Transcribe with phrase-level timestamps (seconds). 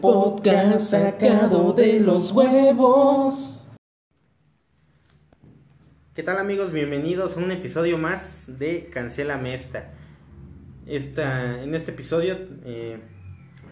[0.00, 3.52] podcast sacado de los huevos.
[6.14, 6.72] ¿Qué tal amigos?
[6.72, 9.90] Bienvenidos a un episodio más de Cancela Mesta.
[10.86, 12.98] Esta, en este episodio, eh,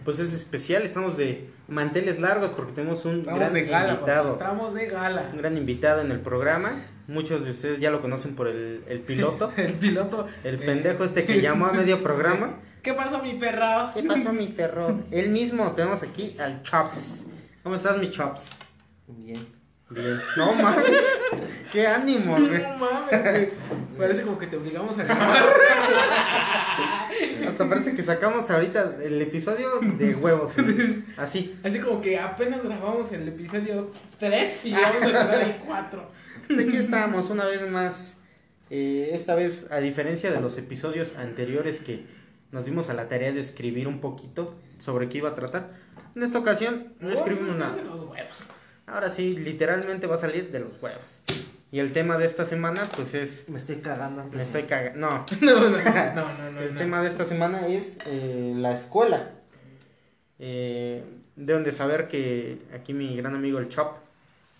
[0.03, 4.33] pues es especial, estamos de manteles largos porque tenemos un Estamos gran de gala, invitado.
[4.33, 5.29] papá, Estamos de gala.
[5.31, 6.73] Un gran invitado en el programa.
[7.07, 9.51] Muchos de ustedes ya lo conocen por el, el piloto.
[9.57, 10.27] El piloto.
[10.43, 12.59] El eh, pendejo este que llamó a medio programa.
[12.87, 13.91] ¿Qué pasó, mi perro?
[13.93, 15.03] ¿Qué pasó, mi perro?
[15.11, 17.25] Él mismo, tenemos aquí al Chops.
[17.61, 18.51] ¿Cómo estás, mi Chops?
[19.07, 19.45] Bien.
[19.89, 20.17] Bien.
[20.37, 20.85] No mames.
[21.73, 22.63] Qué ánimo, güey.
[22.63, 23.51] No mames, güey.
[23.97, 25.43] Parece como que te obligamos a grabar.
[27.45, 30.53] Hasta parece que sacamos ahorita el episodio de huevos.
[31.17, 31.59] Así.
[31.65, 36.11] Así como que apenas grabamos el episodio 3 y vamos a grabar el 4.
[36.47, 38.15] Pues aquí estamos una vez más.
[38.69, 42.16] Eh, esta vez, a diferencia de los episodios anteriores que
[42.51, 45.71] nos dimos a la tarea de escribir un poquito sobre qué iba a tratar.
[46.15, 47.81] En esta ocasión no escribimos de nada.
[47.83, 48.47] los huevos.
[48.85, 51.21] Ahora sí, literalmente va a salir de los huevos.
[51.71, 53.49] Y el tema de esta semana, pues es.
[53.49, 54.37] Me estoy cagando antes.
[54.37, 54.97] Me estoy cagando.
[55.07, 55.25] No.
[55.41, 56.61] No, no, no, no, no.
[56.61, 56.79] El no.
[56.79, 59.31] tema de esta semana es eh, la escuela.
[60.39, 61.03] Eh,
[61.35, 63.97] deben de saber que aquí mi gran amigo el Chop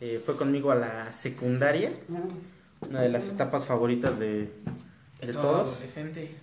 [0.02, 1.92] eh, fue conmigo a la secundaria,
[2.90, 4.52] una de las etapas favoritas de,
[5.22, 5.72] de Todo todos.
[5.74, 6.36] adolescente.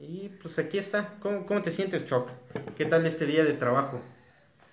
[0.00, 1.14] Y pues aquí está.
[1.20, 2.30] ¿Cómo, cómo te sientes, Chop?
[2.76, 4.00] ¿Qué tal este día de trabajo?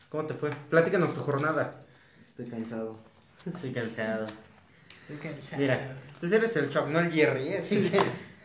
[0.10, 0.52] ¿Cómo te fue?
[0.70, 1.84] Platícanos tu jornada.
[2.26, 2.98] Estoy cansado.
[3.46, 4.26] Estoy cansado.
[5.02, 5.62] Estoy cansado.
[5.62, 7.58] Mira, pues eres el Chop, no el Jerry, ¿eh?
[7.58, 8.00] así que...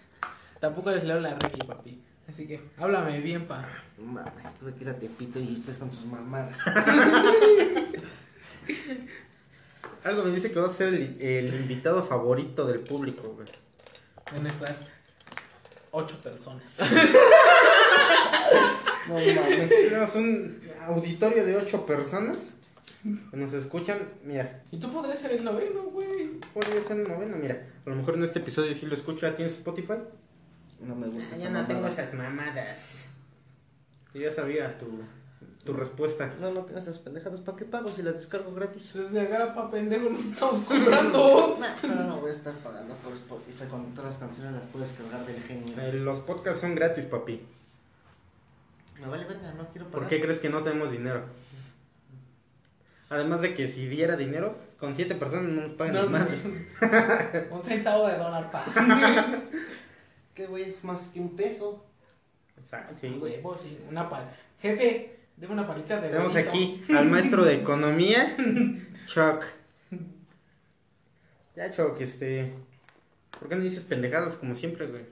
[0.60, 2.02] Tampoco les leo la regla, papi.
[2.28, 3.64] Así que háblame bien, pa.
[3.98, 6.58] No Mames, tuve que ir a Tepito y estás con sus mamadas.
[10.02, 13.46] Algo me dice que vas a ser el, el invitado favorito del público, güey.
[14.32, 14.82] De nuestras
[15.92, 16.78] ocho personas.
[19.08, 19.68] No mames.
[19.68, 22.54] Tenemos un auditorio de ocho personas
[23.02, 23.98] que nos escuchan.
[24.22, 26.38] Mira, Y tú podrías ser el noveno, güey.
[26.54, 27.36] podría ser el noveno.
[27.36, 29.26] Mira, a lo mejor en este episodio sí lo escucho.
[29.26, 29.94] ¿Ya tienes Spotify?
[30.80, 33.06] No me gusta Ya esa no tengo esas mamadas.
[34.14, 34.86] Yo ya sabía tu,
[35.64, 36.32] tu respuesta.
[36.40, 37.40] No, no tengo esas pendejadas.
[37.40, 38.90] ¿Para qué pago si las descargo gratis?
[38.94, 41.58] Pues de agarra pa' pendejo nos estamos cobrando.
[41.82, 44.92] No, no, no voy a estar pagando por Spotify cuando todas las canciones las puedes
[44.92, 45.66] cargar del genio.
[45.80, 47.40] Eh, los podcasts son gratis, papi.
[49.00, 50.00] Me vale verga, no quiero pagar.
[50.00, 51.22] ¿Por qué crees que no tenemos dinero?
[53.10, 56.18] Además de que si diera dinero, con siete personas no nos pagan No, ni no,
[56.18, 57.48] madre.
[57.50, 58.64] un centavo de dólar, pa.
[60.34, 61.84] ¿Qué güey es más que un peso?
[62.60, 63.08] O sea, sí.
[63.20, 64.30] Huevos, sí, una pal.
[64.60, 66.48] Jefe, deme una palita de Tenemos huesito.
[66.50, 68.36] aquí al maestro de economía,
[69.06, 69.44] Chuck.
[71.56, 72.52] Ya, Chuck, este.
[73.38, 75.02] ¿Por qué no dices pendejadas como siempre, güey?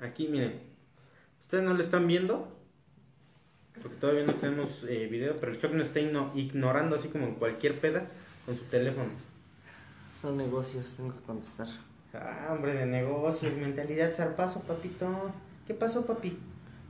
[0.00, 0.60] Aquí, miren.
[1.42, 2.52] Ustedes no le están viendo.
[3.82, 5.36] Porque todavía no tenemos eh, video.
[5.40, 8.06] Pero el Chuck nos está igno- ignorando así como en cualquier peda
[8.44, 9.08] con su teléfono.
[10.20, 11.68] Son negocios, tengo que contestar.
[12.14, 15.32] Ah, hombre de negocios, mentalidad zarpazo, papito.
[15.66, 16.38] ¿Qué pasó, papi?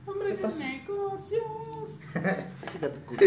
[0.07, 0.59] Hombre ¿Qué de pasa?
[0.59, 1.99] negocios.
[2.71, 3.19] Chica tu culo.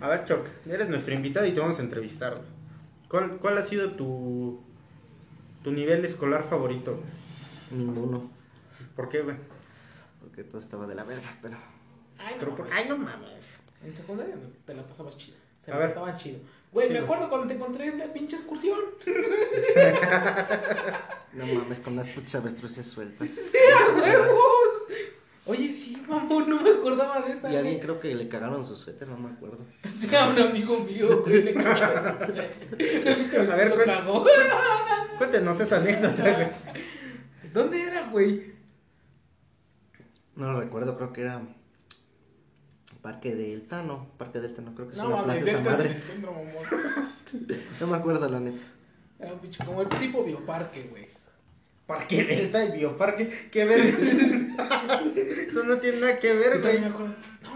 [0.00, 2.34] A ver, Choc, eres nuestro invitado y te vamos a entrevistar.
[2.34, 2.46] güey.
[3.08, 4.60] ¿Cuál, cuál ha sido tu,
[5.62, 7.00] tu nivel escolar favorito?
[7.70, 8.30] Ninguno.
[8.94, 9.36] ¿Por qué, güey?
[10.20, 11.56] Porque todo estaba de la verga, pero.
[12.18, 12.68] Ay, Pero no, por-.
[12.72, 13.60] Ay, no mames.
[13.84, 15.36] En secundaria no, te la pasabas chido.
[15.60, 15.88] Se A la ver.
[15.94, 16.40] pasaba chido.
[16.72, 18.78] Güey, Sí, me acuerdo cuando te encontré en la pinche excursión.
[21.32, 23.28] No mames, con las putas avestruces sueltas.
[23.90, 24.38] ¡A huevos!
[25.46, 27.50] Oye, sí, mamón, no me acordaba de esa.
[27.52, 27.80] Y alguien güey.
[27.84, 29.58] creo que le cagaron su suéter, no me acuerdo.
[29.96, 33.50] Sí, a un amigo mío, güey, le cagaron su suéter.
[33.50, 34.24] A ver, lo cagó.
[35.18, 36.48] Cuéntenos esa anécdota, güey.
[37.52, 38.52] ¿Dónde era, güey?
[40.34, 41.42] No lo recuerdo, creo que era.
[43.02, 44.06] Parque Delta, no.
[44.18, 45.90] Parque Delta, no creo que sea No la mames, plaza esa es madre.
[45.92, 46.48] el centro, mamón.
[47.80, 48.62] No me acuerdo, la neta.
[49.18, 51.08] Era un pinche, como el tipo bioparque, güey.
[51.86, 53.28] Parque Delta y Bioparque.
[53.50, 53.80] ¿Qué ver?
[55.48, 56.80] Eso no tiene nada que ver, güey.
[56.80, 56.90] ¡No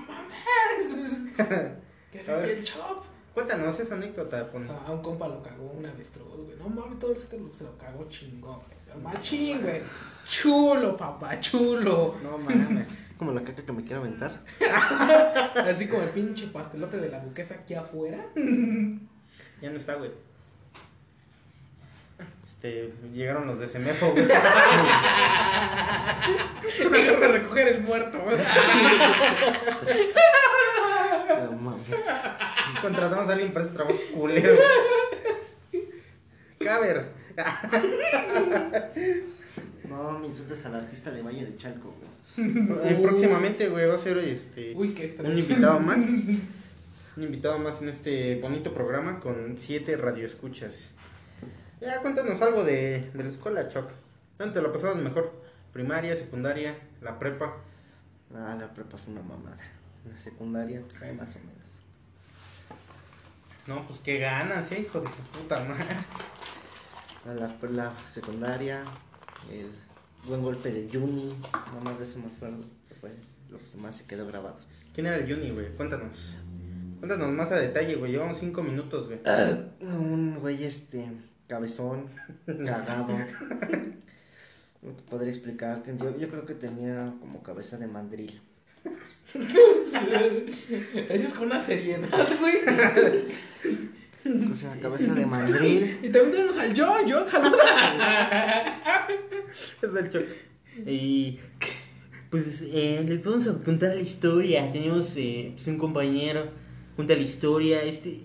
[0.01, 1.37] mames!
[2.11, 2.51] ¿Qué ver.
[2.51, 3.05] el chop?
[3.35, 4.49] Cuéntanos esa anécdota.
[4.55, 6.57] O sea, a un compa lo cagó un avestruz, güey.
[6.59, 9.03] No mames, todo el set se lo cagó chingón, güey.
[9.03, 9.83] Machín, güey.
[10.27, 12.17] Chulo, papá, chulo.
[12.23, 13.09] No mames.
[13.11, 14.41] Es como la caca que me quiero aventar.
[15.69, 18.19] Así como el pinche pastelote de la duquesa aquí afuera.
[19.61, 20.11] Ya no está, güey.
[22.45, 24.27] Este, llegaron los de Semefo, güey.
[26.79, 28.37] Déjame recoger el muerto, güey.
[31.29, 31.85] No mames.
[32.81, 34.59] Contratamos a alguien para ese trabajo culero.
[36.61, 37.13] Caber.
[39.93, 43.03] No, me insultes al artista de Valle de Chalco, güey.
[43.03, 45.31] Próximamente, güey, va a ser este Uy, qué estrés.
[45.31, 46.25] un invitado más.
[47.17, 50.93] Un invitado más en este bonito programa con siete radioescuchas.
[51.81, 53.91] Ya, cuéntanos algo de, de la escuela, Choc.
[54.39, 55.33] ¿Dónde te lo pasabas mejor?
[55.73, 57.57] Primaria, secundaria, la prepa.
[58.35, 59.59] Ah, la prepa fue una mamada.
[60.11, 61.53] La secundaria, pues ahí más o menos.
[63.67, 65.97] No, pues qué ganas, eh, hijo de tu puta madre.
[67.29, 68.83] A la, pues, la secundaria,
[69.51, 69.71] el
[70.27, 72.65] buen golpe de Juni, nada más de eso me acuerdo.
[72.89, 73.11] que Fue
[73.51, 74.57] lo que más se quedó grabado.
[74.95, 75.75] ¿Quién era el Juni, güey?
[75.77, 76.37] Cuéntanos.
[76.99, 78.13] Cuéntanos más a detalle, güey.
[78.13, 79.21] Llevamos cinco minutos, güey.
[79.81, 81.09] Un güey este,
[81.49, 82.07] cabezón,
[82.47, 83.09] cagado.
[84.83, 85.97] No te podría explicarte.
[85.99, 88.41] Yo, yo creo que tenía como cabeza de mandril.
[89.35, 92.59] Ese es con una seriedad, güey.
[94.51, 95.99] O sea, cabeza de mandril.
[96.03, 97.03] Y también tenemos al John.
[97.09, 99.07] John, saluda.
[99.83, 100.25] Es del Choc.
[100.87, 101.39] Y
[102.31, 104.71] pues eh, les vamos a contar la historia.
[104.73, 106.49] Tenemos eh, pues, un compañero.
[106.97, 107.83] Cuenta la historia.
[107.83, 108.21] Este,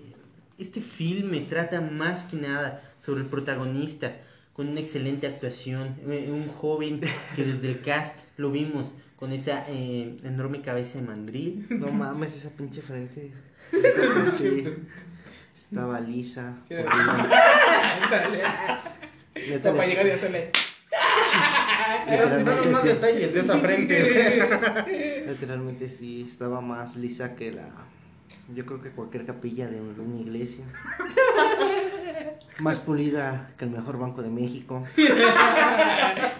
[0.57, 4.15] este filme trata más que nada sobre el protagonista.
[4.53, 5.95] Con una excelente actuación.
[6.07, 7.01] eh, Un joven
[7.35, 8.93] que desde el cast lo vimos.
[9.17, 11.65] Con esa eh, enorme cabeza de mandril.
[11.71, 13.31] No mames, esa pinche frente.
[14.37, 14.63] Sí,
[15.69, 16.55] estaba lisa.
[16.67, 16.75] Sí.
[18.09, 20.51] Para le- llegar y hacerle.
[22.09, 22.87] Literalmente más sí.
[22.87, 25.25] detalles de esa frente.
[25.27, 27.67] Literalmente sí, estaba más lisa que la.
[28.55, 30.63] Yo creo que cualquier capilla de una iglesia.
[32.59, 34.85] Más pulida que el mejor banco de México.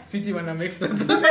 [0.06, 1.30] City Banamex, pero entonces.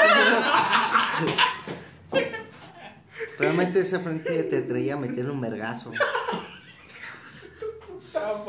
[3.38, 5.92] Realmente esa frente te traía a meter un vergazo.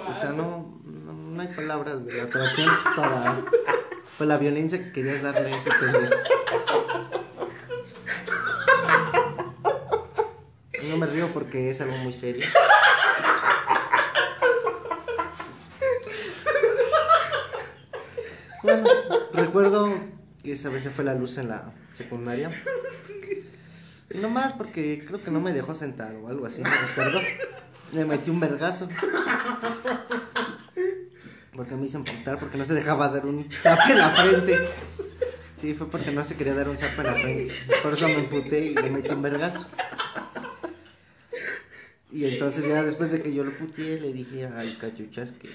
[0.07, 3.41] O sea, no, no, no hay palabras de la atracción para,
[4.17, 6.15] para la violencia que querías darle a ese pendejo.
[10.89, 12.45] No me río porque es algo muy serio.
[18.63, 18.87] Bueno,
[19.33, 19.93] recuerdo
[20.43, 22.49] que esa vez se fue la luz en la secundaria.
[24.21, 27.19] No más porque creo que no me dejó sentar o algo así, no recuerdo.
[27.93, 28.87] Le metí un vergazo.
[31.55, 34.59] Porque me hizo emputar porque no se dejaba dar un zap en la frente.
[35.59, 37.53] Sí, fue porque no se quería dar un zap en la frente.
[37.81, 39.65] Por eso me emputé y le metí un vergazo.
[42.11, 45.49] Y entonces ya después de que yo lo puteé, le dije al cachuchas que,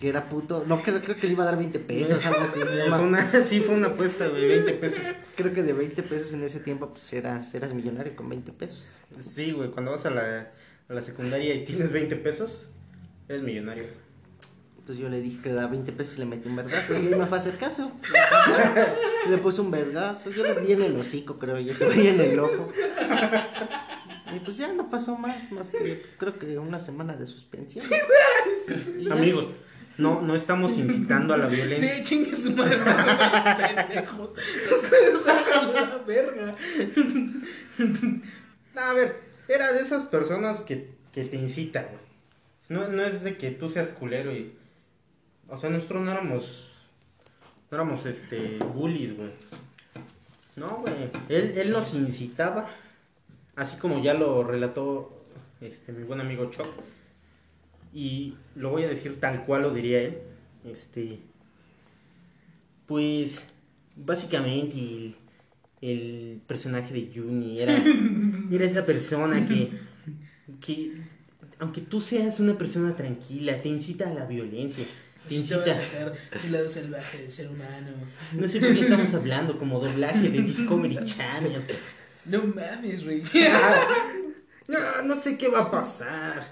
[0.00, 0.64] que era puto.
[0.66, 2.60] No, creo, creo que le iba a dar 20 pesos, algo así.
[2.88, 5.00] No una- sí, fue una apuesta, güey, 20 pesos.
[5.36, 8.92] Creo que de 20 pesos en ese tiempo, pues eras, eras millonario con 20 pesos.
[9.20, 10.50] Sí, güey, cuando vas a la,
[10.88, 12.68] a la secundaria y tienes 20 pesos,
[13.28, 13.84] eres millonario.
[14.78, 16.92] Entonces yo le dije que le daba 20 pesos y le metí un vergazo.
[16.92, 17.90] Y él me fue a hacer caso.
[19.30, 20.30] Le puse un vergazo.
[20.30, 22.70] Yo le di en el hocico, creo, y eso fue en el ojo.
[24.34, 27.86] Y pues ya no pasó más, más que pues, creo que una semana de suspensión.
[28.98, 29.10] Y.
[29.10, 29.46] Amigos,
[29.96, 31.96] no, no estamos incitando a la violencia.
[31.96, 34.32] Sí, chingue su madre, pendejos.
[34.32, 36.56] Ustedes sacan la verga.
[38.76, 39.16] A ver,
[39.48, 42.13] era de esas personas que, que te incitan, güey.
[42.68, 44.52] No, no es de que tú seas culero y...
[45.48, 46.72] O sea, nosotros no éramos...
[47.70, 49.30] No éramos, este, bullies, güey.
[50.56, 50.94] No, güey.
[51.28, 52.68] Él, él nos incitaba,
[53.56, 55.24] así como ya lo relató
[55.60, 56.68] este, mi buen amigo Choc.
[57.92, 60.18] Y lo voy a decir tal cual lo diría él.
[60.64, 61.18] Este...
[62.86, 63.48] Pues,
[63.96, 65.16] básicamente el,
[65.80, 67.82] el personaje de Juni era,
[68.50, 69.70] era esa persona que,
[70.60, 70.92] que,
[71.58, 74.84] aunque tú seas una persona tranquila, te incita a la violencia.
[75.28, 77.88] Te va a incita, sacar tu lado salvaje del ser humano.
[78.32, 81.64] no sé por qué estamos hablando como doblaje de Discovery Channel.
[82.26, 83.22] No mames, Rey.
[84.68, 86.46] No, no sé qué va a pasar.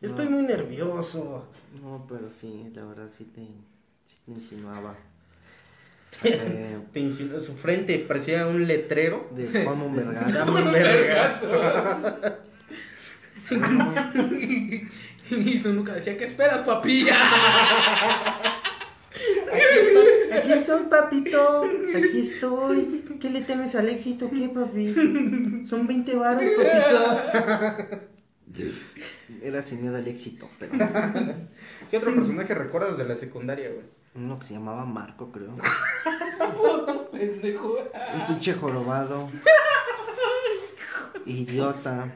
[0.00, 1.46] Estoy muy nervioso.
[1.80, 4.96] No, pero sí, la verdad sí te, sí te insinuaba.
[6.24, 9.30] Eh, Te insinuó- su frente parecía un letrero.
[9.34, 10.38] de Juan vergazo.
[10.38, 11.48] Dame un vergazo.
[15.30, 17.16] Y su nuca decía, ¿qué esperas, papilla?
[19.52, 21.64] Aquí estoy, aquí estoy, papito.
[21.96, 23.04] Aquí estoy.
[23.20, 24.28] ¿Qué le temes al éxito?
[24.30, 24.94] ¿Qué, papi?
[25.66, 28.18] Son 20 varos, papito.
[29.42, 30.72] Era sin miedo al éxito, pero
[31.90, 33.84] ¿Qué otro personaje recuerdas de la secundaria, güey?
[34.16, 35.54] uno que se llamaba Marco, creo.
[37.12, 37.76] Pendejo.
[38.14, 39.28] Un pinche jorobado.
[41.24, 42.12] Idiota.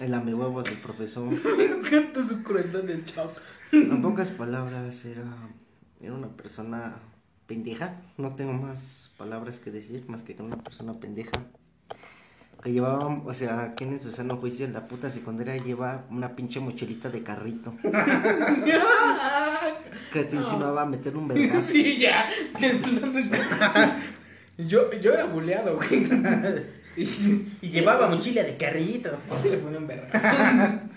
[0.00, 1.24] El huevos del profesor.
[1.56, 3.30] Me encanta su crueldad del chap.
[3.72, 5.24] En pocas palabras, era,
[6.00, 6.94] era una persona
[7.48, 8.00] pendeja.
[8.16, 11.32] No tengo más palabras que decir, más que una persona pendeja.
[12.62, 16.36] Que llevaba, o sea, ¿quién en su sano juicio en la puta secundaria lleva una
[16.36, 17.74] pinche mochilita de carrito?
[20.12, 21.72] que te insinuaba a meter un vergazo.
[21.72, 22.28] Sí, ya.
[24.58, 26.08] yo, yo era buleado, güey.
[26.98, 29.10] Y, Y llevaba mochila de carrito.
[29.40, 30.26] sí le ponía un vergazo.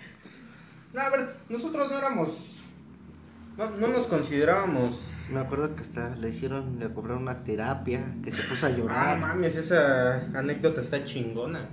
[0.93, 2.57] No, a ver, nosotros no éramos.
[3.57, 5.27] No, no nos considerábamos.
[5.29, 8.73] Me acuerdo que hasta le hicieron, le cobraron una terapia, que se puso a Ah,
[8.73, 9.17] llorar.
[9.19, 11.69] mames, esa anécdota está chingona.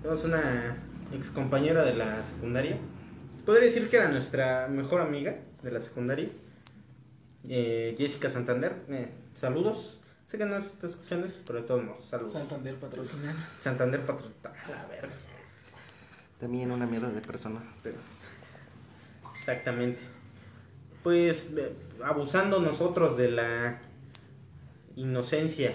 [0.00, 0.74] Tenemos una
[1.12, 2.78] ex compañera de la secundaria.
[3.44, 6.30] Podría decir que era nuestra mejor amiga de la secundaria.
[7.46, 8.74] Eh, Jessica Santander.
[8.88, 9.99] Eh, saludos.
[10.30, 12.30] Sé que no está escuchando esto, pero de todos modos, saludos.
[12.30, 13.34] Santander patrocina.
[13.58, 14.36] Santander patrocina.
[14.64, 15.12] A la verga.
[16.38, 17.60] También una mierda de persona.
[17.82, 17.96] Pero-
[19.34, 19.98] Exactamente.
[21.02, 21.50] Pues
[22.04, 23.80] abusando nosotros de la
[24.94, 25.74] inocencia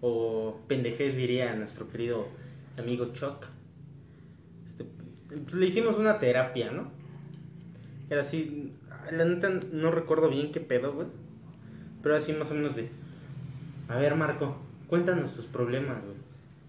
[0.00, 2.26] o pendejez diría nuestro querido
[2.76, 3.46] amigo Chuck.
[4.66, 4.84] Este,
[5.28, 6.90] pues, le hicimos una terapia, ¿no?
[8.10, 8.72] Era así,
[9.12, 11.06] la neta no recuerdo bien qué pedo, güey.
[12.02, 12.90] Pero así más o menos de,
[13.92, 14.56] a ver Marco,
[14.86, 16.16] cuéntanos tus problemas, güey.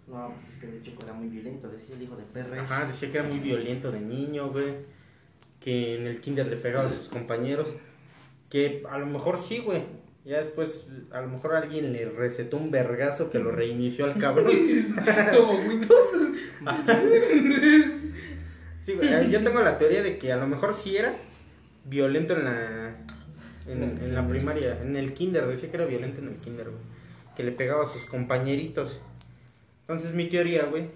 [0.08, 2.62] No, pues es que de hecho era muy violento, decía el hijo de perra.
[2.62, 4.76] Ajá, decía que era muy violento de niño, güey.
[5.62, 7.70] Que en el kinder le pegaba a sus compañeros.
[8.50, 9.84] Que a lo mejor sí, güey.
[10.26, 14.52] Ya después, a lo mejor alguien le recetó un vergazo que lo reinició al cabrón.
[15.36, 16.30] Como Windows.
[18.82, 19.32] Sí, güey.
[19.32, 21.16] Yo tengo la teoría de que a lo mejor sí era
[21.86, 22.98] violento en la.
[23.66, 26.94] En, en la primaria, en el kinder, decía que era violento en el kinder, güey.
[27.36, 29.00] Que le pegaba a sus compañeritos.
[29.82, 30.90] Entonces mi teoría, güey,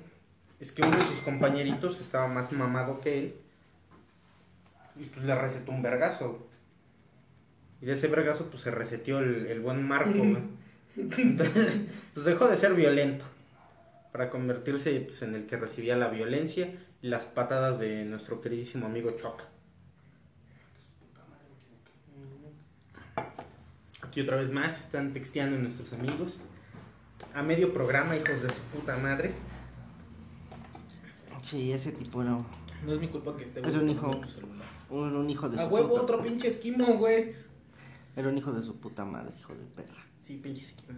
[0.60, 3.36] es que uno de sus compañeritos estaba más mamado que él.
[5.00, 6.48] Y pues le recetó un vergazo.
[7.82, 10.42] Y de ese vergazo, pues se reseteó el, el buen Marco, güey.
[11.18, 11.78] Entonces,
[12.14, 13.26] pues dejó de ser violento.
[14.12, 18.88] Para convertirse pues, en el que recibía la violencia y las patadas de nuestro queridísimo
[18.88, 19.44] amigo Choc.
[24.18, 26.42] Aquí otra vez más están texteando nuestros amigos.
[27.36, 29.32] A medio programa, hijos de su puta madre.
[31.44, 32.32] Sí, ese tipo era,
[32.84, 34.20] No es mi culpa que esté Era un hijo.
[34.90, 37.36] un, un hijo de A su huevo, puta otro pinche esquimo, güey.
[38.16, 40.04] Era un hijo de su puta madre, hijo de perra.
[40.24, 40.98] Sí, pinche esquema.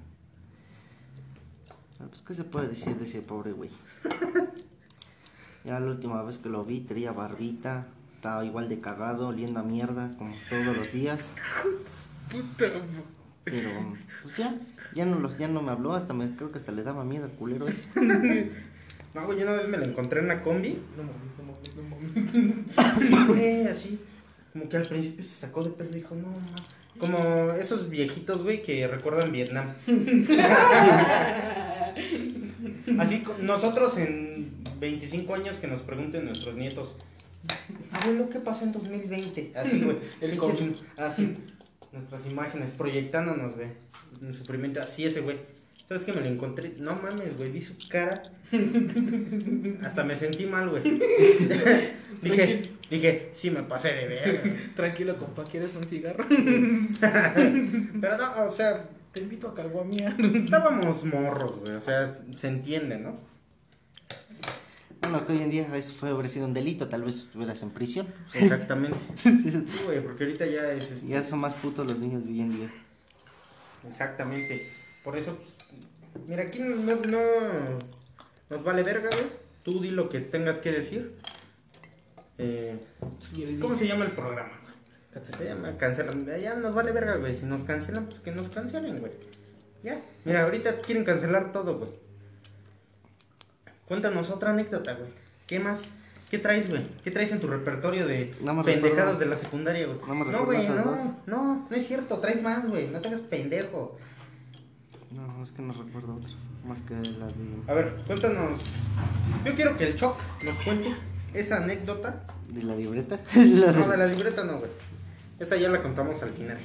[2.00, 3.70] Ah, Pues, ¿qué se puede decir de ese pobre güey?
[5.66, 9.64] ya la última vez que lo vi, tenía barbita, estaba igual de cagado, oliendo a
[9.64, 11.34] mierda, como todos los días.
[12.32, 12.66] Puta.
[13.44, 13.70] Pero,
[14.22, 14.56] pues ya,
[14.94, 17.26] ya no, los, ya no me habló, hasta me, creo que hasta le daba miedo
[17.26, 17.86] al culero ese.
[19.12, 20.78] No, güey, yo una vez me lo encontré en una combi.
[20.96, 21.36] No mames,
[21.76, 22.66] no mames, no mames.
[23.00, 24.00] Sí, güey, así.
[24.54, 26.56] Como que al principio se sacó de pedo y dijo, no, ma".
[27.00, 29.74] Como esos viejitos, güey, que recuerdan Vietnam.
[33.00, 36.96] Así, nosotros en 25 años que nos pregunten nuestros nietos,
[37.92, 39.54] abuelo, ¿qué pasó en 2020?
[39.56, 39.98] Así, güey.
[40.20, 40.40] El
[40.98, 41.38] Así,
[41.92, 43.70] nuestras imágenes proyectándonos, güey.
[44.22, 45.38] En su primer, así ese, güey.
[45.88, 46.74] ¿Sabes que me lo encontré?
[46.78, 48.22] No mames, güey, vi su cara.
[49.84, 50.84] Hasta me sentí mal, güey.
[52.22, 54.72] dije, dije, sí me pasé de ver.
[54.76, 56.26] Tranquilo, compa, ¿quieres un cigarro?
[56.30, 60.16] Pero no, o sea, Te invito a caguamear.
[60.36, 61.74] estábamos morros, güey.
[61.76, 63.18] O sea, se entiende, ¿no?
[65.02, 67.72] Bueno, que hoy en día eso fue, habría sido un delito, tal vez estuvieras en
[67.72, 68.08] prisión.
[68.34, 68.98] Exactamente.
[69.24, 70.92] Sí, güey, porque ahorita ya es.
[70.92, 72.74] este, Ya son más putos los niños de hoy en día.
[73.88, 74.70] Exactamente.
[75.04, 77.20] Por eso, pues, mira, aquí no, no
[78.50, 79.26] nos vale verga, güey.
[79.64, 81.16] Tú di lo que tengas que decir.
[82.38, 82.80] Eh,
[83.34, 84.52] ¿Quieres ¿Cómo se llama el programa?
[85.22, 86.26] Se llama cancelan.
[86.42, 87.36] Ya nos vale verga, güey.
[87.36, 89.12] Si nos cancelan, pues que nos cancelen, güey.
[89.84, 90.02] Ya.
[90.26, 91.92] Mira, ahorita quieren cancelar todo, güey.
[93.90, 95.10] Cuéntanos otra anécdota, güey.
[95.48, 95.90] ¿Qué más?
[96.30, 96.86] ¿Qué traes, güey?
[97.04, 99.20] ¿Qué traes en tu repertorio de No pendejadas recuerdo.
[99.20, 99.98] de la secundaria, güey?
[100.08, 101.00] No no, güey, no, dos.
[101.26, 102.20] no, no es cierto.
[102.20, 102.88] Traes más, güey.
[102.88, 103.98] No te hagas pendejo.
[105.12, 107.34] No, es que no recuerdo otras, más que la de...
[107.68, 108.60] A ver, cuéntanos.
[109.44, 110.96] Yo quiero que el Choc nos cuente
[111.34, 112.28] esa anécdota.
[112.48, 113.20] ¿De la libreta?
[113.36, 114.70] No, de la libreta no, güey.
[115.40, 116.60] Esa ya la contamos al final.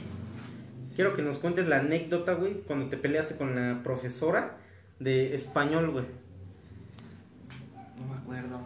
[0.94, 4.58] Quiero que nos cuentes la anécdota, güey, cuando te peleaste con la profesora
[5.00, 6.04] de español, güey.
[8.38, 8.60] Acuerdo.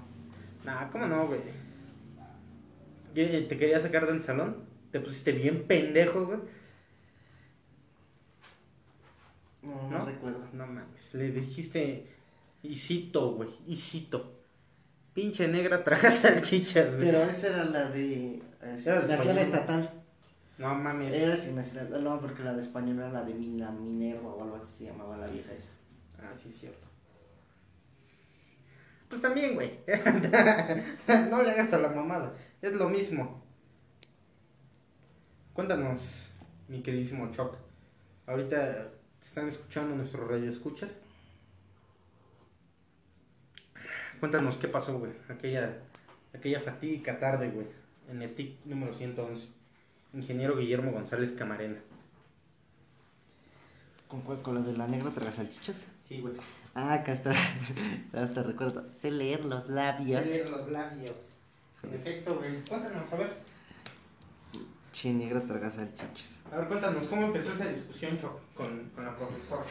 [0.64, 1.40] Nah, ¿cómo no, güey?
[3.14, 4.64] ¿Qué, ¿Te quería sacar del salón?
[4.92, 6.38] ¿Te pusiste bien pendejo, güey?
[9.62, 9.98] No, ¿No?
[9.98, 10.40] no recuerdo.
[10.52, 12.06] No mames, le dijiste
[12.62, 14.34] Isito, güey, Isito.
[15.14, 17.06] Pinche negra traga salchichas, güey.
[17.08, 18.34] Pero esa era la de...
[18.62, 19.90] eh, Era de zona estatal.
[20.58, 21.14] No mames.
[21.14, 24.56] Era sin nacionalidad, no, porque la de español era la de Mina, Minerva o algo
[24.56, 25.70] así se llamaba la vieja esa.
[26.20, 26.87] Ah, sí, es cierto.
[29.08, 29.78] Pues también, güey.
[31.30, 32.34] no le hagas a la mamada.
[32.60, 33.42] Es lo mismo.
[35.54, 36.30] Cuéntanos,
[36.68, 37.56] mi queridísimo Choc.
[38.26, 41.00] Ahorita te están escuchando nuestro radio escuchas.
[44.20, 45.12] Cuéntanos qué pasó, güey.
[45.28, 45.78] Aquella,
[46.34, 47.66] aquella fatídica tarde, güey.
[48.08, 49.48] En stick número 111.
[50.14, 51.78] Ingeniero Guillermo González Camarena.
[54.08, 54.42] ¿Con cuál?
[54.42, 55.86] ¿Con la de la negra traga salchichas?
[56.06, 56.34] Sí, güey.
[56.80, 57.32] Ah, acá está.
[58.12, 58.86] Hasta recuerdo.
[58.96, 60.24] Sé leer los labios.
[60.24, 61.16] Leer los labios.
[61.82, 62.64] En efecto, güey.
[62.64, 63.36] Cuéntanos, a ver.
[64.92, 66.40] Che, negra traga salchichas.
[66.52, 69.64] A ver, cuéntanos, ¿cómo empezó esa discusión, Choc, con, con la profesora?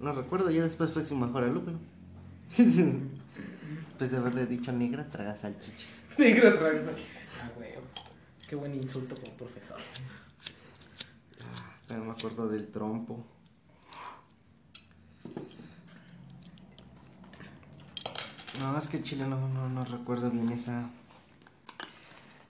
[0.00, 1.78] No recuerdo, ya después fue su mejor alumno.
[2.56, 6.02] Después de haberle dicho negra traga salchichas.
[6.18, 6.84] Negro otra vez.
[7.40, 7.70] Ah, güey.
[8.48, 9.78] Qué buen insulto como profesor.
[11.86, 13.24] Pero me acuerdo del trompo.
[18.60, 20.88] No, es que Chile no, no, no recuerdo bien esa,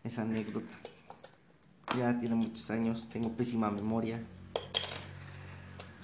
[0.02, 0.76] esa anécdota.
[1.96, 4.22] Ya tiene muchos años, tengo pésima memoria.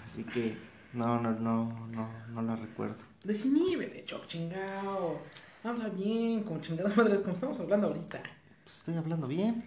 [0.04, 0.56] Así que
[0.92, 2.96] no, no, no, no, no la recuerdo.
[3.24, 5.20] Desinhíbete, Choc, chingao.
[5.62, 8.22] Habla bien, como chingada madre, como estamos hablando ahorita.
[8.64, 9.64] Pues estoy hablando bien.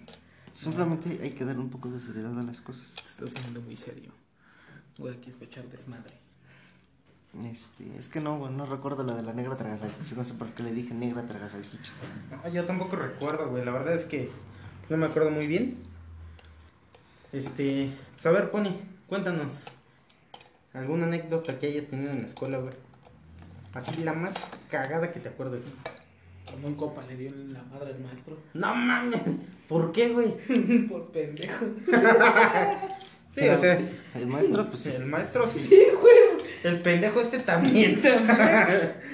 [0.52, 2.94] Simplemente hay que dar un poco de seriedad a las cosas.
[2.96, 4.12] Te estás poniendo muy serio.
[4.98, 6.23] Voy aquí a escuchar desmadre.
[7.42, 10.16] Este, es que no, güey, no recuerdo la de la negra traga salchichas.
[10.16, 11.96] No sé por qué le dije negra traga salchichas.
[12.44, 13.66] Ah, yo tampoco recuerdo, güey.
[13.66, 14.30] La verdad es que
[14.90, 15.78] no me acuerdo muy bien.
[17.32, 18.70] Este, pues a ver, Pony,
[19.08, 19.66] cuéntanos
[20.74, 22.74] alguna anécdota que hayas tenido en la escuela, güey.
[23.74, 24.36] Así la más
[24.70, 25.64] cagada que te acuerdes.
[26.46, 28.38] Cuando un copa le dio en la madre al maestro.
[28.54, 29.22] No mames,
[29.68, 30.36] ¿por qué, güey?
[30.88, 31.66] Por pendejo.
[33.34, 33.80] Sí, o sea,
[34.14, 34.92] El maestro, pues sí.
[34.92, 35.60] el maestro sí.
[35.60, 36.33] Sí, güey.
[36.64, 38.02] El pendejo este también.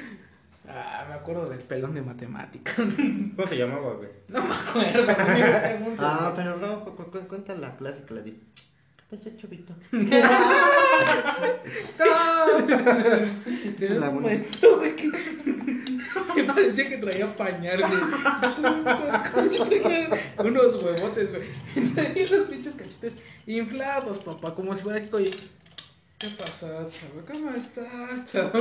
[0.72, 2.76] Ah, me acuerdo del pelón de matemáticas.
[3.36, 4.10] ¿Cómo se llamaba, güey?
[4.28, 5.04] No me acuerdo.
[5.08, 5.96] me.
[5.98, 8.34] Ah, pero no, cu- cu- cu- cuenta la clásica, la de.
[8.34, 9.74] ¿Qué pasó, chavito?
[13.78, 15.10] Tenías la un maestro, güey, que,
[16.36, 18.02] que parecía que traía pañal, güey.
[19.80, 20.10] Que
[20.44, 21.44] unos huevotes, güey.
[21.76, 23.16] Y Traía los pinches cachetes
[23.48, 25.32] inflados, papá, como si fuera que, oye,
[26.20, 27.22] ¿qué pasa, chavo?
[27.26, 28.52] ¿Cómo estás, chavo?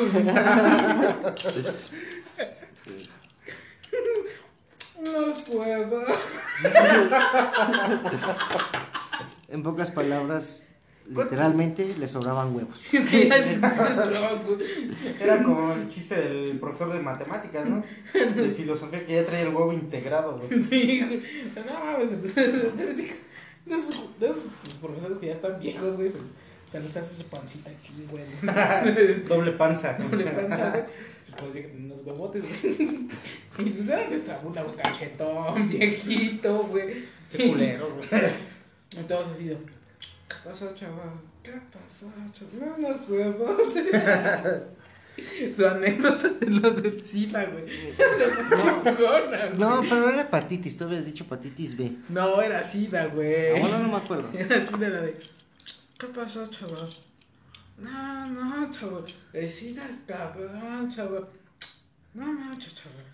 [4.98, 6.04] Unos huevos.
[9.48, 10.62] En pocas palabras,
[11.06, 12.80] literalmente le sobraban huevos.
[12.90, 13.28] Sí,
[13.74, 14.92] sobraban, güey.
[15.20, 17.82] Era como el chiste del profesor de matemáticas, ¿no?
[18.12, 20.62] De filosofía que ya traía el huevo integrado, güey.
[20.62, 21.22] Sí.
[21.56, 22.74] No mames, entonces,
[23.66, 24.46] de esos, de esos
[24.80, 26.10] profesores que ya están viejos, güey,
[26.70, 28.24] se les hace su pancita aquí, güey.
[29.28, 29.94] Doble panza.
[29.94, 30.84] Doble panza, güey.
[31.38, 33.08] Pues decía que tenía unos huevotes, güey.
[33.58, 37.06] Y pues era nuestra puta, güey, cachetón, viejito, güey.
[37.30, 38.08] Qué culero, güey.
[39.06, 41.20] Todos así de, ¿qué pasó, chaval?
[41.42, 42.74] ¿Qué pasó, chaval?
[42.78, 43.74] Unos huevos.
[45.52, 47.64] Su anécdota de lo de Sila, güey.
[47.64, 49.58] Güey.
[49.58, 51.92] No, pero era hepatitis, tú habías dicho hepatitis B.
[52.08, 53.60] No, era SIDA, güey.
[53.60, 54.30] Ahora no me acuerdo.
[54.32, 55.18] Era de la de.
[55.98, 56.88] ¿Qué pasó, chaval?
[57.78, 59.04] No, no, chaval.
[59.32, 59.64] Es
[60.06, 61.26] cabrón, chaval.
[62.14, 63.04] No manches, chaval.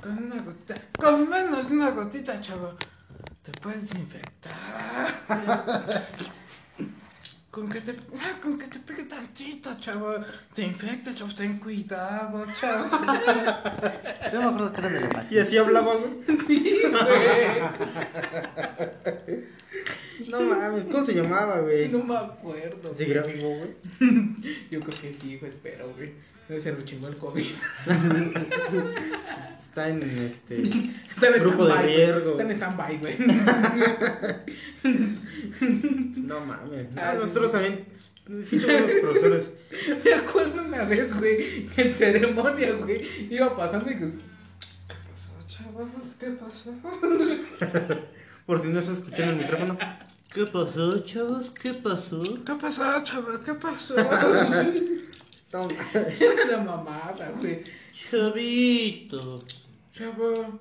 [0.00, 0.74] Con una gotita.
[0.96, 2.76] Con menos una gotita, chaval.
[3.42, 5.24] Te puedes infectar.
[7.50, 10.24] Con que te, ah, con que te pegue tantito, chaval.
[10.54, 11.34] Te infecta, chaval.
[11.34, 12.90] Ten cuidado, chaval.
[14.32, 16.12] Yo me acuerdo que era de la Y así hablaba, güey.
[16.46, 16.80] Sí,
[19.26, 19.44] güey.
[20.30, 21.88] No mames, ¿cómo se llamaba, güey?
[21.88, 22.94] No me acuerdo.
[22.96, 23.70] ¿Seguirá vivo, güey?
[24.70, 26.12] Yo creo que sí, hijo, espero, güey.
[26.60, 27.46] Ser lo chingó el COVID.
[29.62, 30.62] Está en este.
[30.62, 31.86] Está en Grupo de güey.
[31.86, 32.30] riesgo.
[32.30, 33.16] Está en stand-by, güey.
[36.16, 36.86] No mames.
[36.96, 37.56] Ah, nosotros sí.
[37.56, 37.84] también.
[38.44, 39.52] Sí, tuvimos profesores.
[40.04, 44.06] Me acuerdo una vez, güey, que en ceremonia, güey, iba pasando y que...
[44.06, 46.16] ¿Qué pasó, chavos?
[46.18, 46.74] ¿Qué pasó?
[48.50, 49.78] Por si no se escuchó en el micrófono.
[50.34, 51.50] ¿Qué pasó, chavos?
[51.50, 52.20] ¿Qué pasó?
[52.44, 53.38] ¿Qué pasó, chavos?
[53.38, 53.94] ¿Qué pasó?
[55.52, 55.72] Toma.
[55.94, 57.62] Era la mamada, güey.
[57.92, 59.38] Chavito.
[59.92, 60.58] Chavo,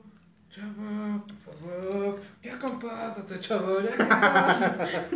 [0.52, 5.10] chavo, por favor, ya compártate, chavo, ya.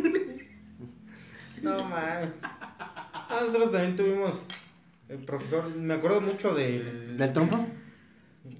[1.62, 2.30] No mames.
[2.42, 4.42] Ah, Nosotros también tuvimos.
[5.08, 5.72] El profesor.
[5.76, 7.16] Me acuerdo mucho del.
[7.16, 7.56] ¿Del trompo?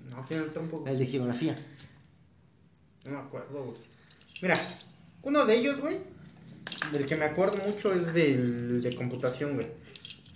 [0.09, 0.85] No, ¿quién era el trompo?
[0.87, 1.57] El de geografía.
[3.07, 3.94] No me acuerdo, güey.
[4.43, 4.55] Mira,
[5.23, 5.99] uno de ellos, güey,
[6.93, 9.69] del que me acuerdo mucho es del de computación, güey.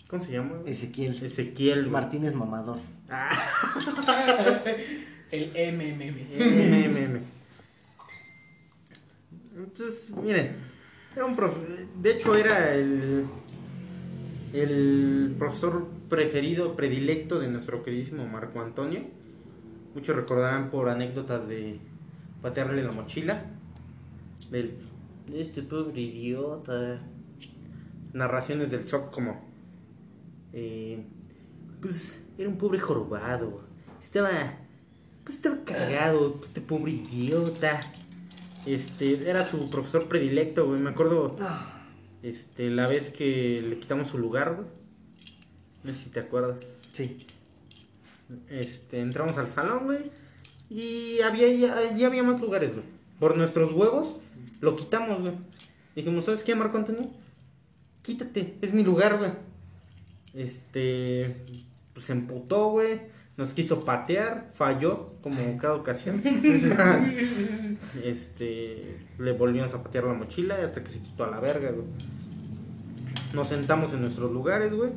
[0.08, 0.56] ¿Cómo se llama?
[0.58, 0.72] güey?
[0.72, 1.22] Ezequiel.
[1.22, 1.90] Ezequiel, güey.
[1.90, 2.78] Martínez Mamador.
[3.11, 3.30] Ah,
[5.30, 6.16] El MMM.
[6.38, 7.20] MMM.
[9.56, 10.56] Entonces, miren,
[11.14, 13.26] era un profe- de hecho era el
[14.54, 19.02] el profesor preferido, predilecto de nuestro queridísimo Marco Antonio.
[19.94, 21.78] Muchos recordarán por anécdotas de
[22.40, 23.44] patearle la mochila.
[24.50, 24.78] Del
[25.32, 27.00] este pobre idiota.
[28.12, 29.48] Narraciones del Chop como
[30.52, 31.04] eh,
[31.80, 33.62] pues era un pobre jorobado.
[34.00, 34.30] Estaba
[35.24, 37.80] pues estaba cagado, este pobre idiota.
[38.64, 40.80] Este, era su profesor predilecto, güey.
[40.80, 41.37] Me acuerdo
[42.22, 44.68] este, la vez que le quitamos su lugar, güey.
[45.84, 46.64] No sé si te acuerdas.
[46.92, 47.18] Sí.
[48.48, 50.11] Este, entramos al salón, güey.
[50.70, 52.84] Y había, ya, ya había más lugares, güey.
[53.18, 54.16] Por nuestros huevos,
[54.61, 55.33] lo quitamos, güey.
[55.94, 57.11] Dijimos, ¿sabes qué, Marco Antonio?
[58.03, 59.33] Quítate, es mi lugar, güey.
[60.35, 61.37] Este,
[61.92, 63.01] pues se emputó, güey.
[63.37, 66.23] Nos quiso patear, falló, como cada ocasión.
[68.05, 71.87] este, le volvimos a patear la mochila hasta que se quitó a la verga, güey.
[73.33, 74.90] Nos sentamos en nuestros lugares, güey.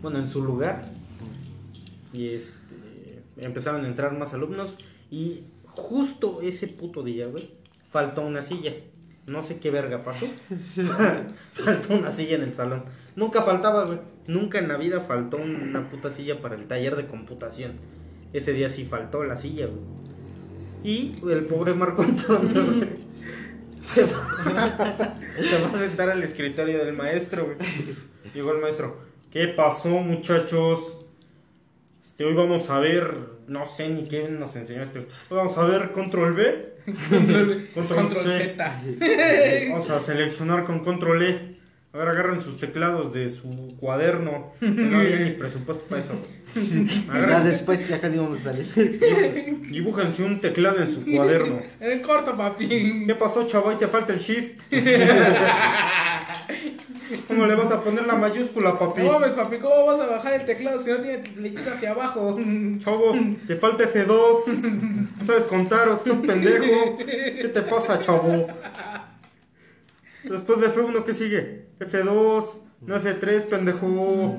[0.00, 0.90] Bueno, en su lugar.
[2.12, 4.76] Y este, empezaron a entrar más alumnos.
[5.10, 7.50] Y justo ese puto día, güey,
[7.90, 8.72] faltó una silla.
[9.26, 10.26] No sé qué verga pasó.
[11.52, 12.84] faltó una silla en el salón.
[13.14, 14.00] Nunca faltaba, güey.
[14.26, 17.72] Nunca en la vida faltó una puta silla para el taller de computación.
[18.32, 19.80] Ese día sí faltó la silla, güey.
[20.84, 22.88] Y el pobre Marco Antonio, güey,
[23.84, 24.10] se va,
[25.36, 27.56] se va a sentar al escritorio del maestro, güey.
[28.34, 28.96] Llegó el maestro.
[29.30, 30.98] ¿Qué pasó, muchachos?
[32.02, 33.16] Este, hoy vamos a ver,
[33.52, 35.00] no sé ni qué nos enseñó este.
[35.00, 36.72] Hoy vamos a ver control B.
[37.10, 38.38] Control, Control control C.
[38.38, 38.80] Z.
[39.70, 41.52] Vamos a seleccionar con control E.
[41.92, 44.54] A ver, agarren sus teclados de su cuaderno.
[44.58, 46.14] que No había ni presupuesto para eso.
[46.54, 48.66] Ya después, ya casi íbamos a salir.
[49.70, 51.60] dibújense un teclado en su cuaderno.
[51.80, 53.04] En el corto, papi.
[53.06, 53.68] ¿Qué pasó, chavo?
[53.68, 54.60] Ahí te falta el shift.
[57.28, 59.02] ¿Cómo le vas a poner la mayúscula, papi?
[59.02, 62.38] No mames, papi, ¿cómo vas a bajar el teclado si no tiene flechita hacia abajo?
[62.78, 63.14] Chavo,
[63.46, 64.46] te falta F2.
[65.18, 66.96] No sabes contar, o estás pendejo.
[66.98, 68.46] ¿Qué te pasa, chavo?
[70.24, 71.66] Después de F1, ¿qué sigue?
[71.80, 72.44] F2,
[72.82, 74.38] no F3, pendejo.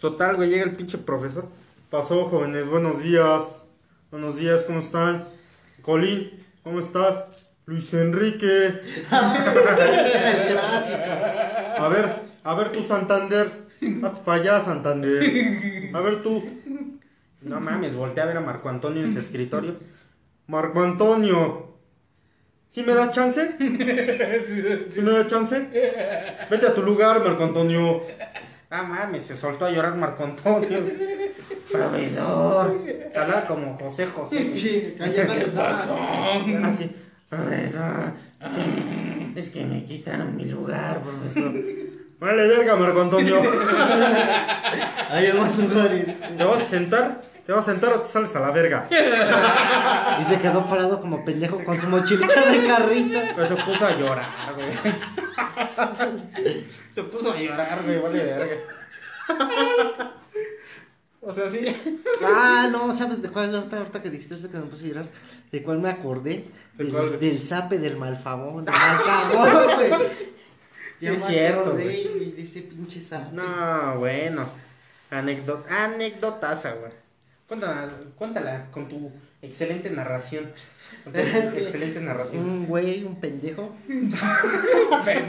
[0.00, 1.46] Total, güey, llega el pinche profesor.
[1.90, 3.64] Pasó, jóvenes, buenos días.
[4.10, 5.28] Buenos días, ¿cómo están?
[5.82, 6.30] Colín,
[6.62, 7.24] ¿cómo estás?
[7.70, 8.80] Luis Enrique.
[9.12, 10.98] Era el clásico.
[11.78, 13.48] A ver, a ver tú, Santander.
[14.02, 15.94] Hazte para allá, Santander.
[15.94, 16.42] A ver tú.
[17.42, 19.76] No mames, volteé a ver a Marco Antonio en su escritorio.
[20.48, 21.76] Marco Antonio.
[22.70, 23.54] ¿Sí me da chance?
[24.88, 25.68] ¿Sí me da chance?
[26.50, 28.02] Vete a tu lugar, Marco Antonio.
[28.68, 30.80] Ah, mames, se soltó a llorar Marco Antonio.
[31.70, 32.82] Profesor.
[33.14, 34.52] Hablaba como José José.
[34.52, 35.96] Sí, ¿Qué pasó?
[36.64, 36.90] Así.
[37.30, 38.12] Profesor.
[39.36, 41.52] Es que me quitaron mi lugar, profesor.
[42.20, 43.40] Vale, verga, Marco Antonio.
[45.10, 46.08] Hay más lugares.
[46.36, 47.22] ¿Te vas a sentar?
[47.46, 48.88] ¿Te vas a sentar o te sales a la verga?
[50.20, 53.18] Y se quedó parado como pendejo con su mochilita de carrito.
[53.34, 54.68] Pero se puso a llorar, güey.
[56.90, 58.56] Se puso a llorar, güey, vale verga.
[61.22, 61.66] O sea, sí.
[62.24, 63.54] Ah, no, ¿sabes de cuál?
[63.54, 65.08] Ahorita, ahorita que dijiste eso que me puse a llorar.
[65.52, 66.46] ¿De cuál me acordé?
[66.76, 68.64] ¿De Del, cuál, del zape del malfabón.
[68.64, 68.74] Del
[69.34, 69.90] güey.
[70.98, 72.32] Sí, es cierto, güey.
[72.32, 73.34] De ese pinche zape.
[73.34, 74.46] No, bueno.
[75.10, 76.92] Anécdota, anécdotaza, güey.
[77.48, 79.10] Cuéntala, cuéntala con tu
[79.42, 80.52] excelente narración.
[81.14, 82.42] Excelente narrativa.
[82.42, 83.74] Un güey, un pendejo.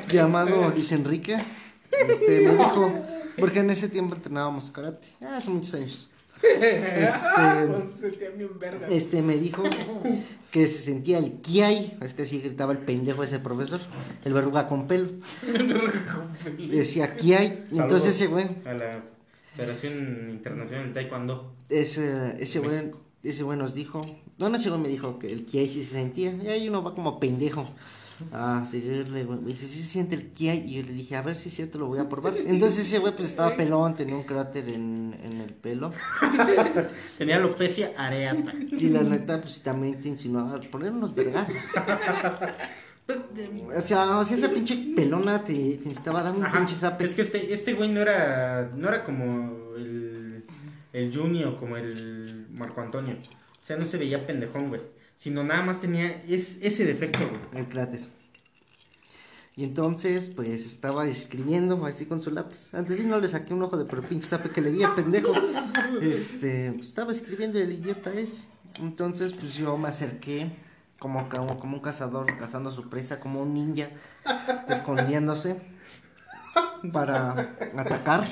[0.10, 1.38] llamado Luis Enrique.
[1.92, 3.21] Este, me dijo.
[3.38, 5.10] Porque en ese tiempo entrenábamos karate.
[5.22, 6.10] Ah, hace muchos años.
[6.44, 7.12] Este.
[8.90, 9.64] Este me dijo
[10.52, 13.80] que se sentía el kiai, es que así gritaba el pendejo ese profesor,
[14.26, 15.10] el verruga con pelo.
[16.58, 19.04] Decía kiai, entonces ese güey, A la
[19.56, 21.54] Federación Internacional de Taekwondo.
[21.70, 22.92] ese, ese güey,
[23.24, 24.02] ese güey nos dijo,
[24.40, 26.82] no, no, ese güey me dijo que el kiai sí se sentía, y ahí uno
[26.84, 27.66] va como pendejo
[28.32, 31.22] a seguirle, güey, me dije, sí se siente el kiai, y yo le dije, a
[31.22, 32.36] ver si es cierto, lo voy a probar.
[32.38, 35.92] Entonces ese güey pues estaba pelón, tenía un cráter en, en el pelo,
[37.18, 38.54] Tenía alopecia areata.
[38.72, 41.56] y la neta pues también te insinuaba poner unos vergazos.
[43.06, 43.20] Pues,
[43.76, 47.04] O sea, o sea, esa pinche pelona te, te necesitaba dar un Ajá, pinche zape.
[47.04, 50.44] Es que este, este güey no era, no era como el,
[50.94, 53.16] el Juni o como el Marco Antonio.
[53.16, 54.82] O sea, no se veía pendejón, güey.
[55.22, 57.62] Sino nada más tenía es, ese defecto, güey.
[57.62, 58.02] El cráter.
[59.56, 62.74] Y entonces, pues, estaba escribiendo así con su lápiz.
[62.74, 64.96] Antes sí no le saqué un ojo de pero pinche sape que le di al
[64.96, 65.32] pendejo.
[66.02, 68.46] Este, pues, estaba escribiendo el idiota ese.
[68.80, 70.54] Entonces, pues yo me acerqué
[70.98, 73.90] como, como, como un cazador cazando a su presa, como un ninja,
[74.70, 75.62] escondiéndose
[76.92, 77.34] para
[77.78, 78.24] atacar.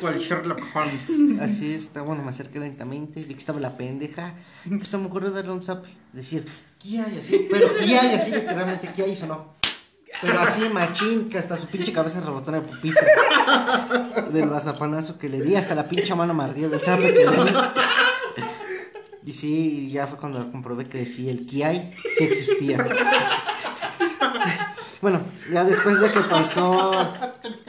[0.00, 1.10] ¿Cuál Sherlock Holmes?
[1.40, 4.34] Así está, bueno, me acerqué lentamente, vi que estaba la pendeja,
[4.68, 6.46] pues se me ocurrió darle un zap, decir,
[6.78, 7.48] ¿qué hay así?
[7.50, 8.30] Pero ¿qué hay así?
[8.30, 9.12] Literalmente, ¿qué hay?
[9.12, 9.54] Eso no.
[10.20, 13.00] Pero así, machín, que hasta su pinche cabeza rebotó en el pupito.
[14.32, 17.50] Del bazapanazo que le di, hasta la pinche mano mardía del zape que le di.
[19.26, 22.84] Y sí, ya fue cuando comprobé que sí, el Kiai sí existía.
[25.00, 25.20] Bueno,
[25.52, 27.12] ya después de que pasó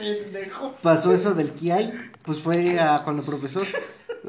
[0.00, 0.74] Pendejo.
[0.82, 3.66] pasó eso del Kiai, pues fue a, con el profesor.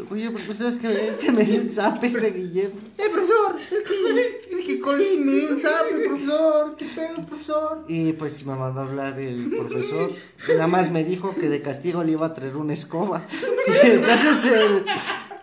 [0.10, 2.80] Oye, profesor, es que este me dio un zap este Guillermo.
[2.98, 6.76] Eh, profesor, es que, es que Colín me dio un zape, profesor.
[6.78, 7.86] ¿Qué pedo, profesor?
[7.88, 10.12] Y pues me mandó a hablar el profesor.
[10.48, 13.26] Nada más me dijo que de castigo le iba a traer una escoba.
[13.68, 14.86] Y entonces el,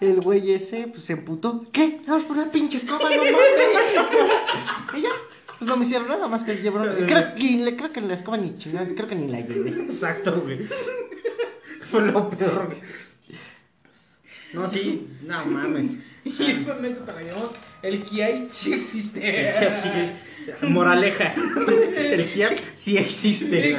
[0.01, 1.67] el güey ese pues se emputó.
[1.71, 2.01] ¿Qué?
[2.07, 3.35] Vamos por una pinche escoba, no mames.
[4.95, 5.11] Y ya.
[5.59, 6.95] Pues no me hicieron nada más que llevaron.
[7.07, 9.71] Creo, y le, creo que la escoba ni chingada, creo que ni la llevé.
[9.83, 10.67] Exacto, güey.
[11.81, 12.79] Fue lo peor, güey.
[14.53, 15.97] No, sí, no mames.
[16.25, 19.49] Y esta anécdota la llamamos El Kiai sí existe.
[19.49, 20.67] El Kiap sí.
[20.67, 21.33] Moraleja.
[21.97, 23.79] El Kiap sí existe.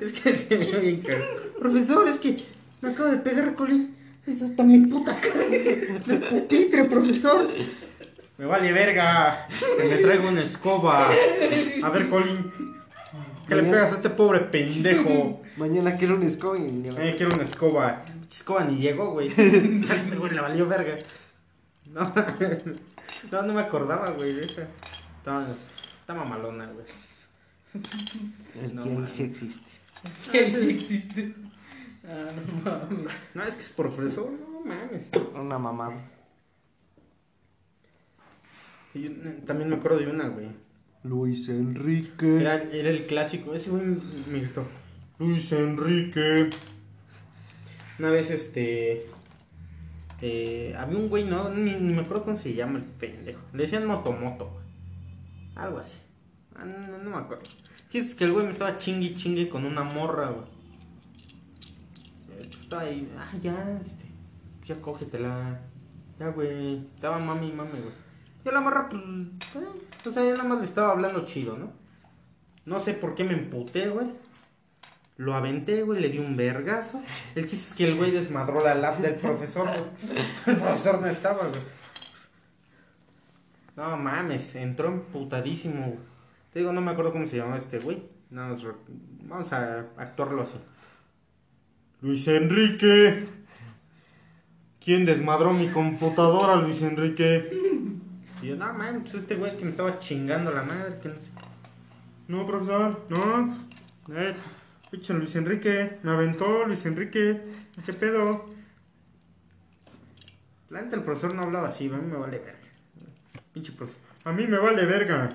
[0.00, 1.24] Es que se me bien caro.
[1.60, 2.36] Profesor, es que
[2.80, 3.94] me acabo de pegar, Colin.
[4.26, 5.48] Hasta mi puta cara.
[5.48, 7.48] De pupitre, profesor.
[8.38, 9.46] Me vale verga.
[9.76, 11.10] Que me traigo una escoba.
[11.10, 12.50] A ver, Colin.
[13.48, 15.42] ¿Qué le pegas a este pobre pendejo?
[15.56, 18.04] Mañana quiero una escoba y ni- Eh, quiero una escoba.
[18.30, 19.28] Escoba ni llegó, güey.
[19.36, 20.96] Este güey le valió verga.
[21.86, 22.12] No,
[23.30, 24.32] no, no me acordaba, güey.
[24.34, 24.62] de esa.
[25.18, 25.46] Está,
[26.00, 26.86] está mamalona, güey.
[28.62, 29.10] El No mames.
[29.12, 29.70] sí existe.
[30.30, 31.34] Que sí existe.
[32.04, 32.28] Ah,
[32.64, 33.12] no mames.
[33.34, 35.10] No, es que es profesor, no mames.
[35.34, 35.94] Una mamada.
[38.94, 39.10] Yo,
[39.46, 40.48] también me acuerdo de una, güey.
[41.04, 42.40] Luis Enrique.
[42.40, 43.54] Era, era el clásico.
[43.54, 43.82] Ese güey
[44.30, 44.66] me gritó.
[45.18, 46.50] Luis Enrique.
[47.98, 49.06] Una vez, este.
[50.20, 53.40] eh, había un güey, no, ni, ni me acuerdo cómo se llama el pendejo.
[53.52, 54.64] Le decían Motomoto, güey.
[55.56, 55.96] Algo así.
[56.54, 57.42] Ah, no, no me acuerdo.
[57.88, 60.46] Sí, es que el güey me estaba chingue chingue con una morra, güey.
[62.48, 64.06] Estaba ahí, ah, ya, este.
[64.66, 65.60] Ya cógetela.
[66.18, 66.86] Ya, güey.
[66.94, 68.01] Estaba mami mami, güey.
[68.44, 69.02] Yo la morra, pues.
[69.02, 69.68] eh,
[70.08, 71.72] o sea, yo nada más le estaba hablando chido, ¿no?
[72.64, 74.06] No sé por qué me emputé, güey.
[75.16, 77.00] Lo aventé, güey, le di un vergazo.
[77.34, 80.20] El chiste es que el güey desmadró la lap del profesor, güey.
[80.46, 81.60] El profesor no estaba, güey.
[83.76, 85.98] No mames, entró emputadísimo, güey.
[86.52, 88.02] Te digo, no me acuerdo cómo se llamaba este güey.
[88.30, 88.74] Re-
[89.24, 90.56] Vamos a actuarlo así.
[92.00, 93.26] Luis Enrique.
[94.84, 97.48] ¿Quién desmadró mi computadora, Luis Enrique?
[98.52, 101.28] Yo, no mames, pues este güey que me estaba chingando la madre, que no sé.
[102.28, 103.56] No, profesor, no.
[104.14, 104.34] Eh,
[104.90, 107.40] pinche Luis Enrique, me aventó Luis Enrique.
[107.86, 108.44] ¿Qué pedo?
[110.68, 112.68] La neta, el profesor no hablaba así, a mí me vale verga.
[113.54, 114.02] Pinche profesor.
[114.24, 115.30] A mí me vale verga.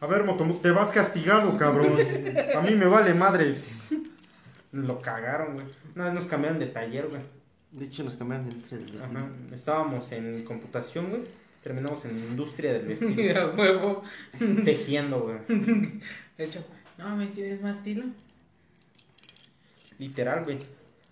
[0.00, 1.92] A ver, Motomo, te vas castigado, cabrón.
[2.54, 3.94] A mí me vale madres.
[4.72, 5.66] Lo cagaron, güey.
[5.94, 7.22] Una vez nos cambiaron de taller, güey.
[7.70, 9.02] De hecho, nos cambiaron vestido.
[9.02, 9.30] Ajá.
[9.50, 11.22] Estábamos en computación, güey.
[11.62, 13.14] Terminamos en industria del vestido.
[13.14, 14.02] Mira, huevo.
[14.64, 15.38] tejiendo, güey.
[16.38, 16.64] De hecho,
[16.98, 18.04] no mames, tienes más estilo.
[19.98, 20.58] Literal, güey.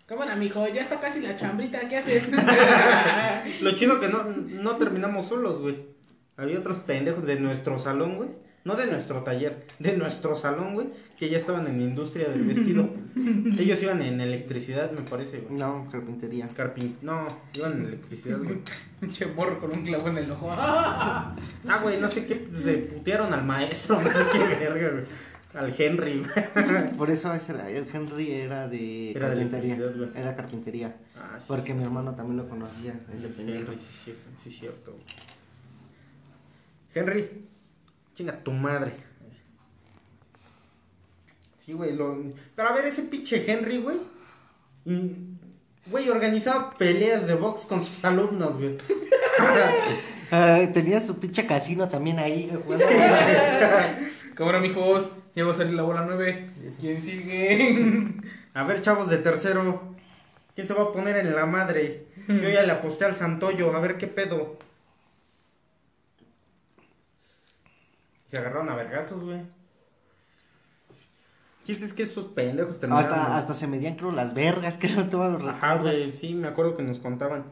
[0.06, 2.24] Cámara, mijo, ya está casi la chambrita, ¿qué haces?
[3.60, 5.76] Lo chido que no, no terminamos solos, güey.
[6.36, 8.30] Había otros pendejos de nuestro salón, güey.
[8.62, 10.88] No de nuestro taller, de nuestro salón, güey.
[11.18, 12.90] Que ya estaban en la industria del vestido.
[13.58, 15.58] Ellos iban en electricidad, me parece, güey.
[15.58, 16.46] No, carpintería.
[16.54, 16.96] Carpin...
[17.00, 18.58] No, iban en electricidad, güey.
[19.00, 20.50] Pinche morro con un clavo en el ojo.
[20.56, 21.34] Ah,
[21.82, 22.48] güey, no sé qué.
[22.52, 25.04] Se putearon al maestro, no sé qué verga, güey.
[25.54, 26.92] Al Henry, güey.
[26.96, 29.74] Por eso ese era- el Henry era de Era carpintería.
[29.74, 30.20] electricidad, güey.
[30.22, 30.96] era carpintería.
[31.16, 31.72] Ah, sí, Porque sí.
[31.74, 33.58] mi hermano también lo conocía, ese pendejo.
[33.72, 34.92] Henry, sí, sí, sí, cierto.
[34.92, 35.04] güey.
[36.94, 37.48] Henry,
[38.20, 38.92] chinga tu madre.
[41.56, 42.18] Sí, güey, lo...
[42.54, 43.96] Pero a ver, ese pinche Henry, güey.
[45.86, 48.76] Güey, organizaba peleas de box con sus alumnos, güey.
[50.32, 52.78] Ah, tenía su pinche casino también ahí, güey.
[54.34, 56.50] Cámara, mijos, ya va a salir la bola 9.
[56.78, 58.06] ¿Quién sigue?
[58.54, 59.96] A ver, chavos de tercero.
[60.54, 62.06] ¿Quién se va a poner en la madre?
[62.28, 64.56] Yo ya le aposté al Santoyo, a ver qué pedo.
[68.30, 69.40] Se agarraron a vergazos, güey.
[71.66, 73.12] ¿Quién es que estos pendejos terminaron?
[73.12, 76.46] Hasta, hasta se medían, creo, las vergas, que no todos los Ajá, güey, sí, me
[76.46, 77.44] acuerdo que nos contaban.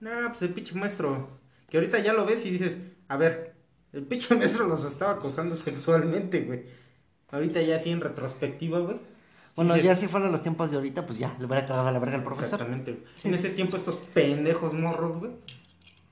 [0.00, 1.28] Nah, pues el pinche maestro.
[1.70, 2.76] Que ahorita ya lo ves y dices,
[3.08, 3.54] a ver,
[3.94, 6.64] el pinche maestro los estaba acosando sexualmente, güey.
[7.30, 8.96] Ahorita ya así en retrospectiva, güey.
[8.96, 11.92] sí Bueno, ya si fueran los tiempos de ahorita, pues ya, le hubiera cagado a
[11.92, 12.60] la verga al profesor.
[12.60, 12.92] Exactamente.
[12.92, 13.04] güey.
[13.24, 15.32] En ese tiempo estos pendejos morros, güey.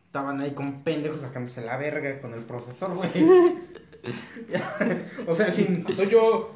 [0.06, 3.10] Estaban ahí con pendejos sacándose la verga con el profesor, güey.
[5.26, 5.84] o sea, sin...
[5.84, 6.54] Santo yo.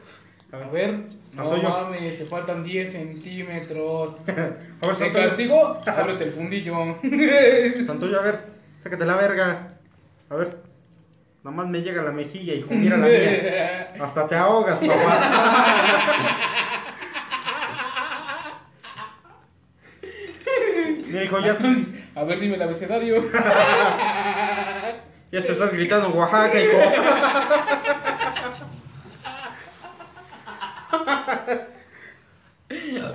[0.52, 1.00] A ver,
[1.34, 4.16] no mames, te faltan 10 centímetros.
[4.28, 5.80] A ver, ¿Te Santoyo, castigo?
[5.86, 6.74] Ábrete el fundillo.
[7.86, 8.40] Santoyo, a ver,
[8.78, 9.78] sácate la verga.
[10.30, 10.58] A ver.
[11.42, 13.94] Nomás me llega la mejilla, hijo, mira la mía.
[14.00, 16.54] Hasta te ahogas, papá.
[21.06, 21.58] Mira, hijo, ya,
[22.14, 23.22] A ver, dime el abecedario.
[25.34, 26.78] Ya te estás gritando Oaxaca, hijo.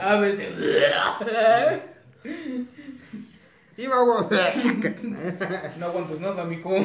[0.01, 1.81] Abecedario.
[3.77, 4.95] Iba a Oaxaca.
[5.79, 6.75] No aguantas nada, mijo.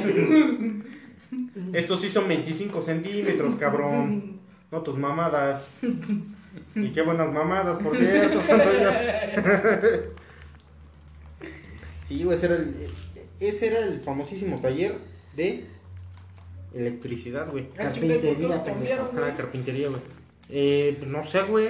[1.72, 4.38] Estos sí son 25 centímetros, cabrón.
[4.70, 5.80] No tus mamadas.
[6.76, 8.40] Y qué buenas mamadas, por cierto.
[12.06, 12.86] Sí, ese era el,
[13.40, 15.66] ese era el famosísimo taller de
[16.74, 17.68] electricidad, güey.
[17.78, 20.00] Ah, chinga, ¿y por qué los Carpintería, Ah, carpintería, güey.
[20.50, 21.68] Eh, pues no sé, güey.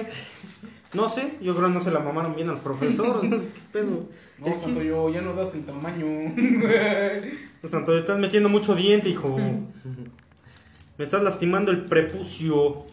[0.93, 3.23] No sé, yo creo que no se la mamaron bien al profesor.
[3.29, 4.07] No sé qué pedo.
[4.39, 6.05] No, El Santo chiste- yo, ya no das el tamaño.
[7.61, 9.37] Pues, Santoyo, estás metiendo mucho diente, hijo.
[10.97, 12.85] Me estás lastimando el prepucio.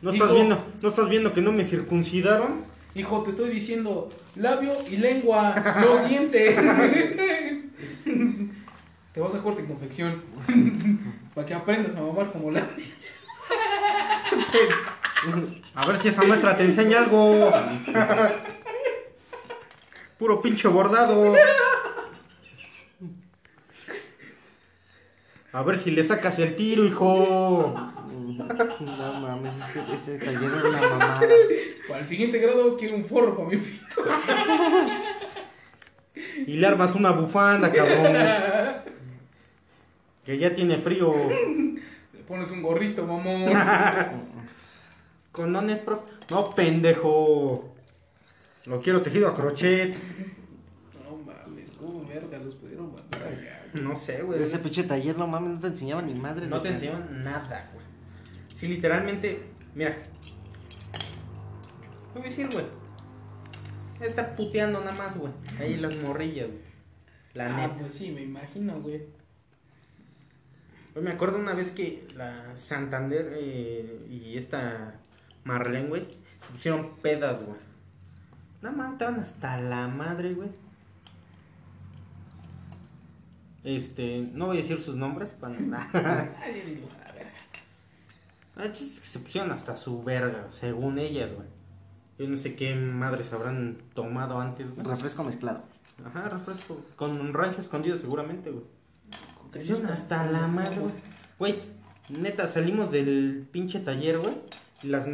[0.00, 2.62] ¿No estás viendo, no estás viendo que no me circuncidaron?
[2.94, 7.62] Hijo, te estoy diciendo labio y lengua, no diente.
[9.16, 10.22] Te vas a corte y confección.
[11.34, 12.68] Para que aprendas a mamar como la.
[15.74, 17.50] A ver si esa maestra te enseña algo.
[20.18, 21.34] Puro pinche bordado.
[25.50, 27.74] A ver si le sacas el tiro, hijo.
[28.80, 29.54] No mames,
[29.94, 31.20] ese, ese taller era una mamada.
[31.88, 34.02] Para el siguiente grado quiero un forro para mi pito.
[36.46, 38.86] Y le armas una bufanda, cabrón.
[40.26, 41.14] Que ya tiene frío.
[42.12, 43.52] Le pones un gorrito, mamón.
[45.32, 46.00] Condones, prof.
[46.30, 47.72] No, pendejo.
[48.66, 49.94] Lo quiero tejido a crochet.
[51.04, 53.62] No mames, cómo verga los pudieron mandar allá.
[53.80, 54.42] No sé, güey.
[54.42, 56.48] Ese pinche taller, no mames, no te enseñaba ni madres.
[56.50, 57.84] No de te enseñan nada, güey.
[58.54, 59.42] Sí, literalmente,
[59.74, 59.96] mira.
[62.12, 62.64] Te voy a decir, güey.
[64.00, 65.32] Está puteando nada más, güey.
[65.60, 66.60] Ahí las morrillas, güey.
[67.34, 67.80] La Ah, neta.
[67.82, 69.02] pues sí, me imagino, güey.
[70.96, 74.94] Güey, me acuerdo una vez que la Santander eh, y esta
[75.44, 77.58] Marlene, güey, se pusieron pedas, güey.
[78.62, 80.48] No mames, estaban hasta la madre, güey.
[83.62, 85.86] Este, no voy a decir sus nombres para nada.
[85.92, 86.34] La.
[88.58, 91.46] Ah, chiste es que se pusieron hasta su verga, según ellas, güey.
[92.18, 94.86] Yo no sé qué madres habrán tomado antes, güey.
[94.86, 95.62] Refresco mezclado.
[96.06, 96.82] Ajá, refresco.
[96.96, 98.64] Con un rancho escondido seguramente, güey.
[99.52, 100.92] Con Se pusieron cremita, hasta la madre, güey.
[101.38, 101.54] Güey,
[102.08, 104.34] neta, salimos del pinche taller, güey.
[104.82, 105.08] Y las,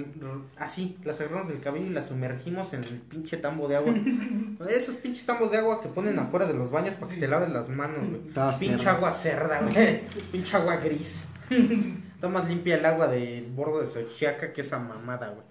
[0.56, 3.94] así, las agarramos del cabello y las sumergimos en el pinche tambo de agua.
[4.68, 7.48] Esos pinches tambos de agua que ponen afuera de los baños para que te laves
[7.50, 8.22] las manos, güey.
[8.58, 8.92] Pinche cerda.
[8.92, 10.00] agua cerda, güey.
[10.32, 11.26] Pinche agua gris.
[12.14, 15.46] Está más limpia el agua del bordo de Xochiaca que esa mamada, güey.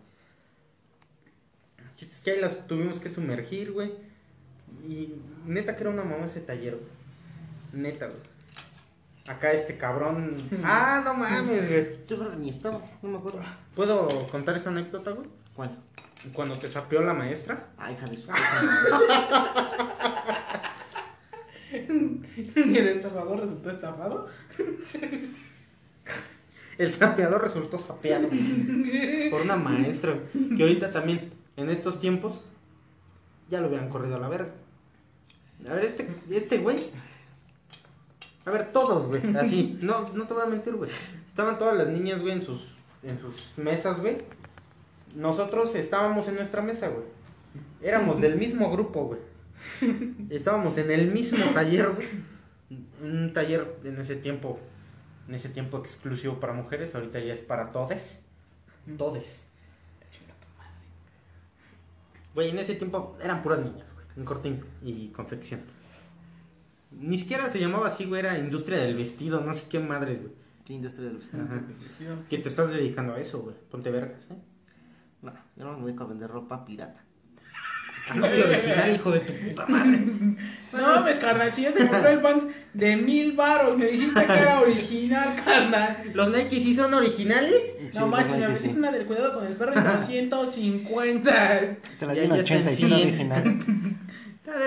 [2.01, 3.93] Es que ahí las tuvimos que sumergir, güey.
[4.87, 5.15] Y
[5.45, 7.83] neta que era una mamá ese taller, güey.
[7.83, 8.19] Neta, güey.
[9.27, 10.35] Acá este cabrón.
[10.63, 12.05] Ah, no mames, güey.
[12.07, 13.41] Yo creo que ni estaba, no me acuerdo.
[13.75, 15.27] ¿Puedo contar esa anécdota, güey?
[15.55, 15.77] ¿Cuál?
[16.33, 17.67] Cuando te sapeó la maestra.
[17.77, 18.27] Ah, hija de su.
[22.55, 24.27] ¿Y el estafador resultó estafado?
[26.77, 28.27] El sapeador resultó sapeado
[29.29, 30.17] por una maestra.
[30.55, 32.43] Que ahorita también, en estos tiempos,
[33.49, 34.51] ya lo hubieran corrido a la verga.
[35.69, 36.77] A ver, este, este güey.
[38.45, 39.21] A ver, todos, güey.
[39.37, 39.77] Así.
[39.81, 40.89] No, no te voy a mentir, güey.
[41.25, 44.17] Estaban todas las niñas, güey, en sus, en sus mesas, güey.
[45.15, 47.05] Nosotros estábamos en nuestra mesa, güey.
[47.81, 49.19] Éramos del mismo grupo, güey.
[50.29, 52.07] Estábamos en el mismo taller, güey.
[53.01, 54.59] Un taller en ese tiempo,
[55.27, 58.21] en ese tiempo exclusivo para mujeres, ahorita ya es para todes.
[58.97, 59.45] Todes.
[62.33, 65.61] Güey, en ese tiempo eran puras niñas, güey, en cortín y confección.
[66.91, 70.33] Ni siquiera se llamaba así, güey, era industria del vestido, no sé qué madres, güey.
[70.65, 71.43] Sí, industria del vestido.
[71.43, 71.61] Ajá.
[72.29, 73.55] ¿Qué te estás dedicando a eso, güey?
[73.69, 74.35] Ponte vergas, ¿eh?
[75.21, 77.01] No, yo no me dedico a vender ropa pirata.
[78.09, 79.99] Anuncio original, hijo de tu puta madre.
[80.71, 84.31] No mames, carnal, si yo te compré el pants de mil baros, me dijiste que
[84.33, 86.11] era original, carnal.
[86.13, 87.75] ¿Los Nike sí son originales?
[87.77, 91.77] Sí, No manches, me metiste una del cuidado con el perro de 250.
[91.99, 93.01] Te la di en ya está 80 en y son 100.
[93.07, 93.59] original.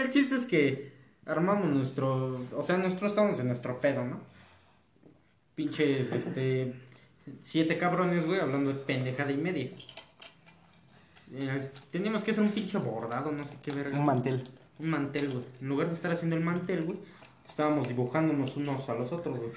[0.03, 0.94] El chiste es que
[1.27, 2.41] armamos nuestro.
[2.57, 4.21] O sea, nosotros estamos en nuestro pedo, ¿no?
[5.55, 6.75] Pinches, este.
[7.41, 9.71] Siete cabrones, güey, hablando de pendejada y media.
[11.33, 13.99] Eh, teníamos que hacer un pinche bordado, no sé qué verga.
[13.99, 14.45] Un mantel.
[14.79, 15.45] Un mantel, güey.
[15.61, 16.99] En lugar de estar haciendo el mantel, güey,
[17.49, 19.51] estábamos dibujándonos unos a los otros, güey.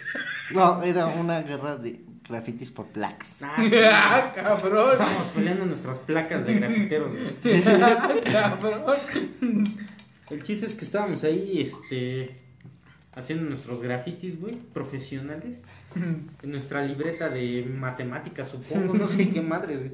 [0.54, 3.42] No, era una guerra de grafitis por plaques.
[3.42, 4.92] Ah, sí, ah, cabrón.
[4.94, 7.64] Estábamos peleando nuestras placas de grafiteros, güey.
[7.68, 9.64] Ah, cabrón.
[10.30, 12.36] El chiste es que estábamos ahí, este,
[13.16, 15.62] haciendo nuestros grafitis, güey, profesionales.
[16.44, 19.92] En nuestra libreta de matemáticas, supongo, no sé qué madre, güey.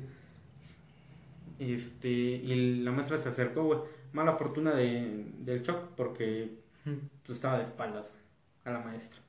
[1.60, 3.80] Este, y la maestra se acercó, güey.
[4.12, 8.22] Mala fortuna de, del shock porque pues, estaba de espaldas, güey,
[8.66, 9.20] a la maestra.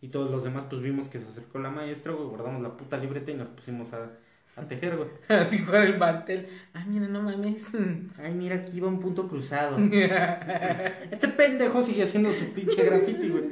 [0.00, 2.96] Y todos los demás, pues vimos que se acercó la maestra, güey, guardamos la puta
[2.96, 4.12] libreta y nos pusimos a,
[4.58, 5.08] a tejer, güey.
[5.50, 6.48] Dijo el mantel.
[6.74, 7.66] Ay, mira, no mames.
[8.22, 9.76] Ay, mira, aquí va un punto cruzado.
[11.10, 13.44] Este pendejo sigue haciendo su pinche graffiti, güey.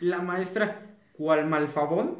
[0.00, 2.18] La maestra, ¿cuál Malfabón?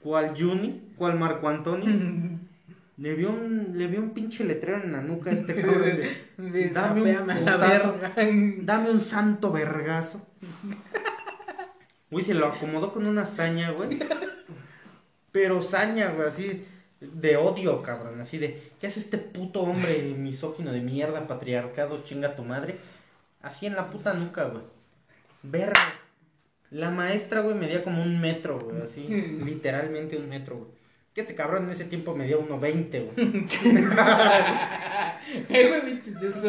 [0.00, 0.92] ¿Cuál Juni?
[0.96, 2.38] ¿Cuál Marco Antonio?
[2.96, 5.96] Le vio un, le vio un pinche letrero en la nuca a este cabrón
[6.36, 7.98] de, Dame un a la putazo.
[7.98, 8.12] verga.
[8.62, 10.26] Dame un santo vergazo.
[12.10, 13.98] Güey, se lo acomodó con una saña, güey.
[15.32, 16.64] Pero saña, güey, así
[17.00, 18.20] de odio, cabrón.
[18.20, 22.76] Así de, ¿qué hace este puto hombre misógino de mierda, patriarcado, chinga tu madre?
[23.42, 24.64] Así en la puta nuca, güey.
[25.42, 25.94] Verga.
[26.70, 29.06] La maestra, güey, medía como un metro, güey, así.
[29.44, 30.70] literalmente un metro, güey.
[31.14, 33.46] Que este cabrón en ese tiempo medía 1.20, güey.
[35.48, 35.70] Güey,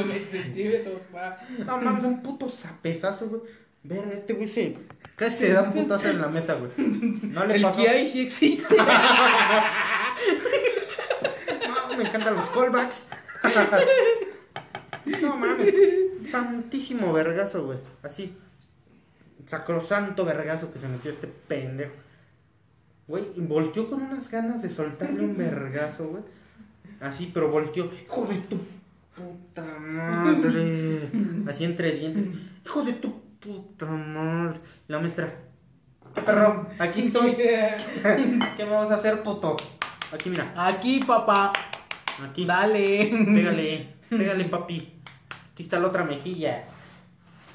[0.08, 1.40] 20 centímetros, pa.
[1.66, 3.42] No mames, un puto zapezazo, güey.
[3.84, 4.78] Ver, este güey se.
[5.16, 6.72] Casi se da un putazo en la mesa, güey.
[6.78, 7.82] No le El pasó.
[7.82, 8.76] que hay sí existe.
[11.68, 13.08] No, me encantan los callbacks.
[15.22, 15.74] No mames.
[16.26, 17.80] Santísimo vergazo, güey.
[18.04, 18.36] Así.
[19.46, 21.94] Sacrosanto vergazo que se metió este pendejo.
[23.08, 26.24] Güey, volteó con unas ganas de soltarle un vergazo, güey.
[27.00, 27.86] Así, pero volteó.
[27.86, 28.58] Hijo de tu
[29.16, 31.10] puta madre.
[31.48, 32.28] Así entre dientes.
[32.66, 34.60] Hijo de tu puta madre.
[34.88, 35.34] La maestra.
[36.14, 36.68] ¿Qué perro?
[36.80, 37.36] Aquí estoy.
[37.36, 39.58] ¿Qué me vas a hacer, puto?
[40.12, 40.54] Aquí, mira.
[40.56, 41.52] Aquí, papá.
[42.24, 42.46] Aquí.
[42.46, 43.10] Dale.
[43.10, 44.94] Pégale, pégale, papi.
[45.52, 46.66] Aquí está la otra mejilla.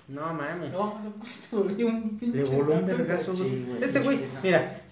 [0.09, 0.73] No mames.
[0.73, 3.51] No, se volvió un pinche Le voló un vergazo, güey.
[3.51, 3.83] Sí, güey.
[3.83, 4.83] Este güey, mira,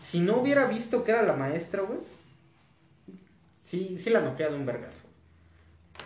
[0.00, 2.00] si no hubiera visto que era la maestra, güey,
[3.62, 5.02] sí, sí la noquea de un vergazo.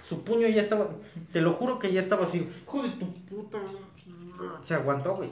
[0.03, 0.89] Su puño ya estaba,
[1.33, 3.59] te lo juro que ya estaba así, hijo de tu puta.
[4.63, 5.31] Se aguantó, güey.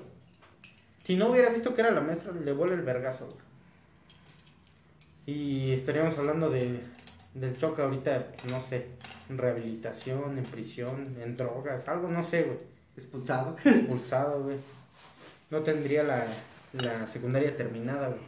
[1.05, 3.47] Si no hubiera visto que era la maestra, le vuela el vergazo, güey.
[5.27, 6.81] Y estaríamos hablando de,
[7.35, 8.87] del choque ahorita, no sé,
[9.29, 12.59] en rehabilitación, en prisión, en drogas, algo, no sé, güey
[12.97, 13.57] Expulsado.
[13.65, 14.57] expulsado, güey.
[15.51, 16.27] No tendría la,
[16.73, 18.21] la secundaria terminada, güey.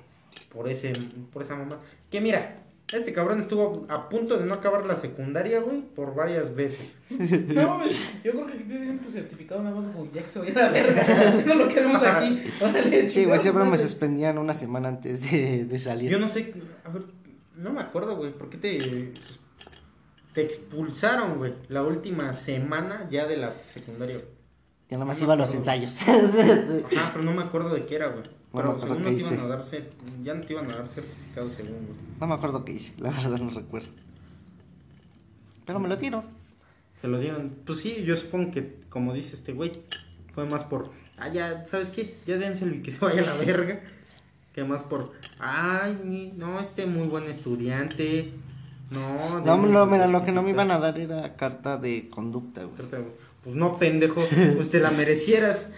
[0.52, 0.92] Por ese,
[1.32, 1.78] por esa mamá.
[2.10, 2.62] Que mira,
[2.92, 6.96] este cabrón estuvo a punto de no acabar la secundaria, güey, por varias veces.
[7.10, 7.92] No mames,
[8.24, 10.62] yo creo que aquí tienen tu certificado nada más como ya que se vaya a
[10.62, 11.44] la verga.
[11.46, 12.42] No lo queremos aquí.
[12.62, 16.10] Órale, Sí, güey, siempre me suspendían una semana antes de, de salir.
[16.10, 17.02] Yo no sé, a ver,
[17.56, 19.12] no me acuerdo, güey, ¿por qué te,
[20.32, 24.28] te expulsaron, güey, la última semana ya de la secundaria, güey?
[24.90, 26.00] Ya nada más No iba a los ensayos.
[26.00, 28.24] Ajá, pero no me acuerdo de qué era, güey.
[28.52, 29.48] No me Pero acuerdo según no qué iban hice.
[29.48, 29.88] darse,
[30.24, 31.98] ya no te iban a dar certificado según, güey.
[32.20, 33.88] No me acuerdo qué hice, la verdad no recuerdo.
[35.66, 36.24] Pero me lo tiro.
[37.00, 37.52] Se lo dieron.
[37.66, 39.72] Pues sí, yo supongo que, como dice este güey,
[40.34, 40.90] fue más por.
[41.18, 42.14] Ah, ya, ¿sabes qué?
[42.26, 43.80] Ya dénselo y que se vaya a la verga.
[44.54, 45.12] Que más por.
[45.38, 48.32] Ay, no, este muy buen estudiante.
[48.90, 50.50] No, No, denle no, su mira, lo que no me certificado.
[50.50, 52.88] iban a dar era carta de conducta, güey.
[53.44, 54.22] Pues no, pendejo.
[54.56, 55.70] Pues te la merecieras.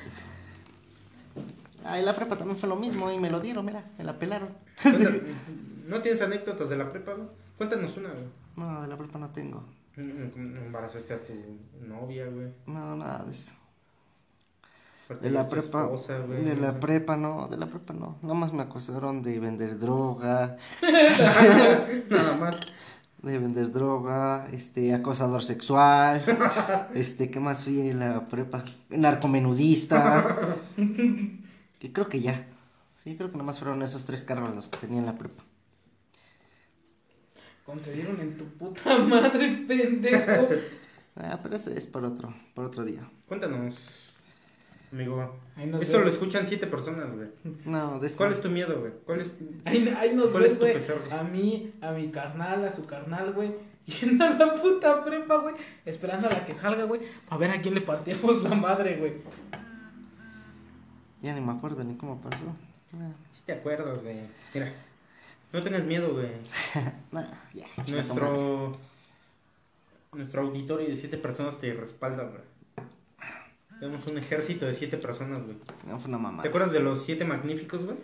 [1.84, 4.50] Ay, la prepa también fue lo mismo y me lo dieron, mira, me la pelaron.
[5.86, 7.28] ¿No tienes anécdotas de la prepa, güey?
[7.56, 8.24] Cuéntanos una, güey.
[8.56, 9.64] No, de la prepa no tengo.
[9.96, 11.32] Embarazaste a tu
[11.86, 12.48] novia, güey.
[12.66, 13.52] No, nada de eso.
[15.20, 16.44] De la prepa, esposa, güey.
[16.44, 18.18] de la prepa no, de la prepa no.
[18.22, 20.56] Nada más me acusaron de vender droga,
[22.08, 22.56] Nada más.
[23.20, 26.22] de vender droga, este, acosador sexual,
[26.94, 28.62] este, ¿qué más fui en la prepa?
[28.90, 30.56] Narcomenudista.
[31.80, 32.46] Y creo que ya.
[33.02, 35.42] Sí, creo que nada más fueron esos tres carros los que tenía en la prepa.
[37.64, 40.48] Como te dieron en tu puta madre, pendejo.
[41.16, 43.08] Ah, pero eso es por otro, por otro día.
[43.26, 43.74] Cuéntanos,
[44.92, 45.38] amigo.
[45.56, 46.04] Esto ves.
[46.04, 47.28] lo escuchan siete personas, güey.
[47.64, 48.92] No, de ¿Cuál es tu miedo, güey?
[49.06, 49.34] ¿Cuál es?
[49.64, 50.74] Ahí, ahí nos ¿Cuál es tu güey.
[50.74, 51.12] pesar, güey?
[51.12, 53.54] A mí, a mi carnal, a su carnal, güey.
[53.86, 55.54] Yendo a la puta prepa, güey.
[55.84, 57.00] Esperando a la que salga, güey.
[57.28, 59.14] A ver a quién le partíamos la madre, güey.
[61.22, 62.44] Ya ni me acuerdo ni cómo pasó.
[62.94, 64.20] Ah, Si te acuerdas, güey.
[64.54, 64.72] Mira,
[65.52, 66.30] no tengas miedo, güey.
[67.54, 67.66] ya.
[67.88, 68.76] Nuestro,
[70.12, 72.42] nuestro auditorio de siete personas te respalda, güey.
[73.78, 75.56] Tenemos un ejército de siete personas, güey.
[75.86, 76.42] No fue una mamada.
[76.42, 77.96] ¿Te acuerdas de los siete magníficos, güey?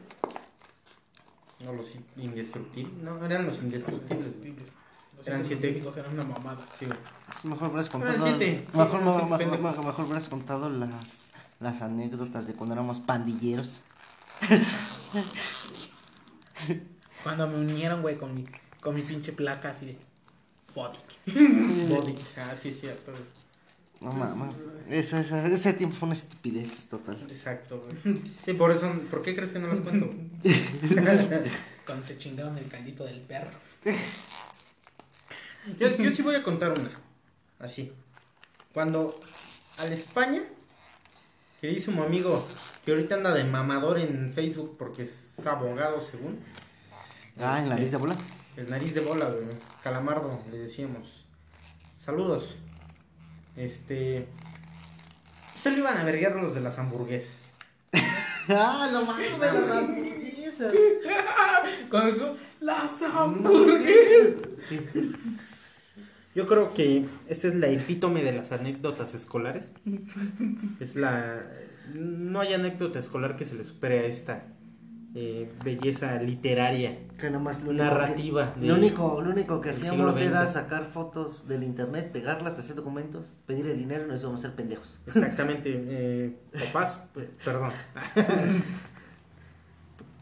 [1.65, 2.93] No, los indestructibles.
[3.03, 4.27] No, eran los indestructibles.
[5.17, 5.63] Los Eran siete.
[5.63, 6.67] científicos eran una mamada.
[6.79, 6.99] Sí, güey.
[7.29, 8.13] Es mejor Eran contado.
[8.13, 9.61] Sí, Mejor, eran no, siete mejor, pendejos.
[9.63, 11.26] mejor, mejor hubieras contado las,
[11.61, 13.81] las anécdotas de cuando éramos pandilleros.
[17.23, 18.47] Cuando me unieron, güey, con mi,
[18.81, 19.99] con mi pinche placa así de.
[20.75, 20.99] Body.
[21.89, 22.15] Body.
[22.37, 23.25] Ah, sí, cierto, güey.
[24.01, 24.55] No mames.
[24.89, 27.17] Ese, ese, ese tiempo fue una estupidez total.
[27.29, 28.21] Exacto, güey.
[28.45, 30.13] Sí, por eso, ¿por qué crees que no las cuento?
[31.87, 33.51] Cuando se chingaron el caldito del perro.
[35.81, 36.93] Yo, yo sí voy a contar una.
[37.59, 37.93] Así.
[38.73, 39.21] Cuando
[39.79, 40.41] al España,
[41.61, 42.47] que dice un amigo
[42.85, 46.41] que ahorita anda de mamador en Facebook porque es abogado, según.
[47.39, 48.17] Ah, en Este, lista de bola.
[48.57, 49.47] El nariz de bola, güey.
[49.83, 51.25] Calamardo, le decíamos.
[51.99, 52.57] Saludos.
[53.57, 54.27] Este.
[55.61, 57.53] Se lo iban a verguiar los de las hamburguesas.
[58.49, 60.73] Ah, lo mames, de las hamburguesas.
[61.91, 64.49] Cuando dijo, las hamburguesas.
[64.63, 64.81] Sí,
[66.37, 69.73] Yo creo que esa es la epítome de las anécdotas escolares.
[70.81, 71.43] Es la.
[71.95, 74.45] No hay anécdota escolar que se le supere a esta
[75.15, 76.99] eh, belleza literaria.
[77.19, 81.49] que nomás lo Narrativa que- de- lo, único, lo único que hacíamos era sacar fotos
[81.49, 84.99] del internet, pegarlas, hacer documentos, pedir el dinero y nos íbamos a ser pendejos.
[85.07, 85.71] Exactamente.
[85.75, 87.73] eh, papás, pe- perdón.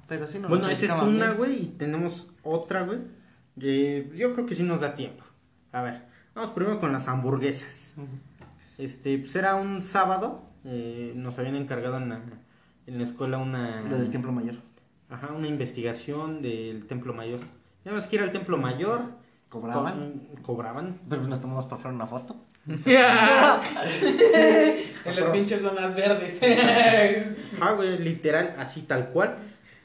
[0.08, 2.98] Pero sí, no Bueno, esa es una, güey, y tenemos otra, güey.
[3.58, 5.24] que yo creo que sí nos da tiempo.
[5.74, 6.02] A ver,
[6.34, 7.94] vamos primero con las hamburguesas.
[8.78, 12.20] Este, pues era un sábado, eh, nos habían encargado en la,
[12.86, 13.80] en la escuela una...
[13.82, 14.54] Lo del Templo Mayor.
[15.10, 17.40] Ajá, una investigación del Templo Mayor.
[17.82, 19.02] Teníamos que ir al Templo Mayor.
[19.48, 20.98] Cobraban, co- cobraban.
[21.08, 22.36] pero nos tomamos por fuera una foto.
[22.66, 22.76] en
[25.16, 26.40] las pinches zonas verdes.
[27.60, 29.36] Ah, güey, literal, así tal cual.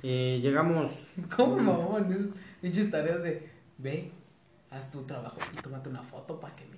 [0.01, 1.07] Eh, llegamos...
[1.35, 2.11] ¿Cómo mamón?
[2.13, 2.31] Esas
[2.61, 4.11] pinches tareas de ve,
[4.71, 6.77] haz tu trabajo y tómate una foto para que me,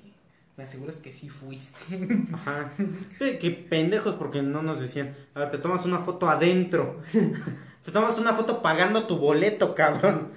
[0.58, 2.26] me asegures que sí fuiste.
[2.34, 2.70] Ajá.
[3.18, 7.02] Sí, qué pendejos porque no nos decían, a ver, te tomas una foto adentro.
[7.84, 10.30] te tomas una foto pagando tu boleto, cabrón.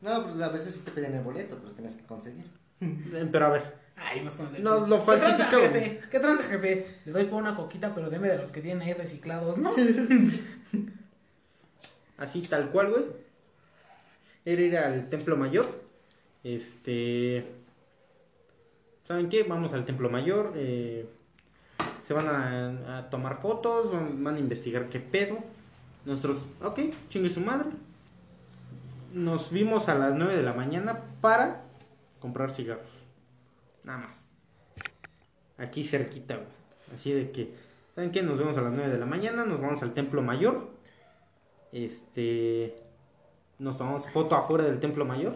[0.00, 2.44] No, pues a veces sí te pedían el boleto, pero tenías que conseguir.
[2.80, 5.62] Eh, Pero a ver, Ay, más cuando No, lo ¿Qué tranza, falsificado.
[5.62, 6.00] jefe?
[6.10, 6.98] ¿Qué tranza, jefe?
[7.06, 9.72] Le doy por una coquita, pero deme de los que tienen ahí reciclados, ¿no?
[12.18, 13.04] así tal cual, güey.
[14.44, 15.66] Era ir al Templo Mayor.
[16.46, 17.44] Este...
[19.02, 19.42] ¿Saben qué?
[19.42, 20.52] Vamos al Templo Mayor.
[20.54, 21.08] eh,
[22.02, 25.38] se van a, tomar fotos, van, van a investigar qué pedo.
[26.04, 26.78] Nosotros, ok,
[27.08, 27.68] chingue su madre.
[29.12, 31.64] Nos vimos a las 9 de la mañana para
[32.20, 32.90] comprar cigarros.
[33.82, 34.28] Nada más.
[35.58, 36.46] Aquí cerquita, güey.
[36.94, 37.54] Así de que,
[37.96, 38.22] ¿saben qué?
[38.22, 40.68] Nos vemos a las 9 de la mañana, nos vamos al Templo Mayor.
[41.72, 42.76] Este.
[43.58, 45.34] Nos tomamos foto afuera del Templo Mayor.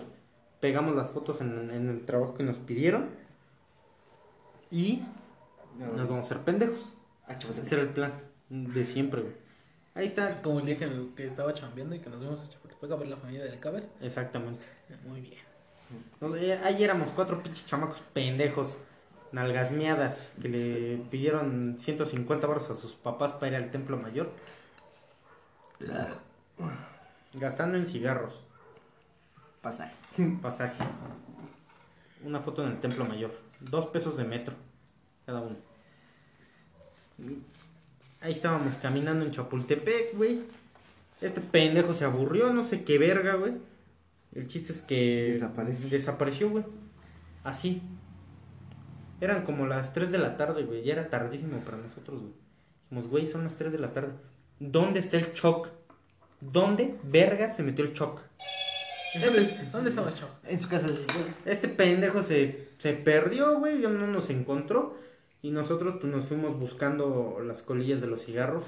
[0.60, 3.08] Pegamos las fotos en, en el trabajo que nos pidieron.
[4.70, 5.02] Y
[5.78, 6.94] nos vamos a hacer pendejos.
[7.26, 7.36] Ah.
[7.60, 8.12] Ese era el plan
[8.48, 9.34] de siempre, güey.
[9.94, 10.42] Ahí está.
[10.42, 13.08] Como el día que, que estaba chambeando y que nos vimos a Chapultepec a ver
[13.08, 13.88] la familia del caber.
[14.00, 14.64] Exactamente.
[15.06, 15.50] Muy bien.
[16.20, 16.34] No,
[16.64, 18.78] Ahí éramos cuatro pinches chamacos pendejos,
[19.32, 24.30] nalgasmeadas, que le pidieron 150 baros a sus papás para ir al templo mayor.
[27.34, 28.44] Gastando en cigarros,
[29.62, 29.92] Pasa.
[30.40, 30.82] Pasaje.
[32.24, 33.30] Una foto en el templo mayor.
[33.60, 34.54] Dos pesos de metro,
[35.26, 35.56] cada uno.
[38.20, 40.40] Ahí estábamos caminando en Chapultepec, güey.
[41.20, 43.54] Este pendejo se aburrió, no sé qué verga, güey.
[44.34, 45.88] El chiste es que Desapareció.
[45.90, 46.64] desapareció, güey.
[47.44, 47.82] Así.
[49.20, 50.82] Eran como las 3 de la tarde, güey.
[50.82, 52.32] Ya era tardísimo para nosotros, güey.
[52.88, 54.12] Dijimos, güey, son las 3 de la tarde.
[54.58, 55.68] ¿Dónde está el choc?
[56.40, 58.20] ¿Dónde, verga, se metió el choc?
[59.14, 60.30] ¿Dónde, ¿dónde estabas, chavo?
[60.44, 60.86] En su casa.
[61.44, 64.96] Este pendejo se, se perdió, güey, ya no nos encontró.
[65.42, 68.64] Y nosotros pues nos fuimos buscando las colillas de los cigarros.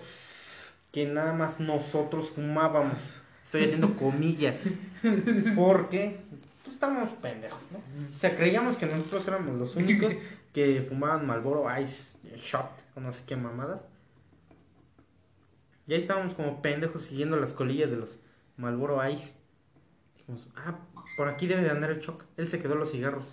[0.90, 2.98] Que nada más nosotros fumábamos.
[3.44, 4.78] Estoy haciendo comillas.
[5.56, 6.20] Porque
[6.62, 7.78] pues estábamos pendejos, ¿no?
[7.78, 10.14] O sea, creíamos que nosotros éramos los únicos
[10.52, 13.86] que fumaban Malboro Ice Shot o no sé qué mamadas.
[15.86, 18.16] Y ahí estábamos como pendejos siguiendo las colillas de los
[18.56, 19.34] Malboro Ice.
[20.26, 20.78] Dijimos, ah,
[21.16, 22.24] por aquí debe de andar el Choc.
[22.36, 23.26] Él se quedó los cigarros.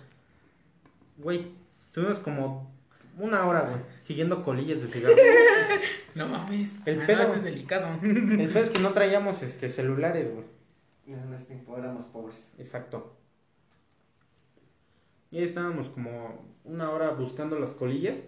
[1.18, 1.52] Güey,
[1.86, 2.72] estuvimos como
[3.18, 5.18] una hora, güey, siguiendo colillas de cigarros.
[6.12, 6.74] No mames.
[6.86, 7.18] El El pedo.
[7.22, 7.98] pedo es delicado.
[8.02, 10.44] El peor es que no traíamos este celulares, güey.
[11.06, 12.50] En ese tiempo éramos pobres.
[12.58, 13.16] Exacto.
[15.30, 18.24] Y ahí estábamos como una hora buscando las colillas.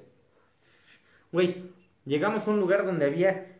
[1.33, 1.73] Güey,
[2.05, 3.59] llegamos a un lugar donde había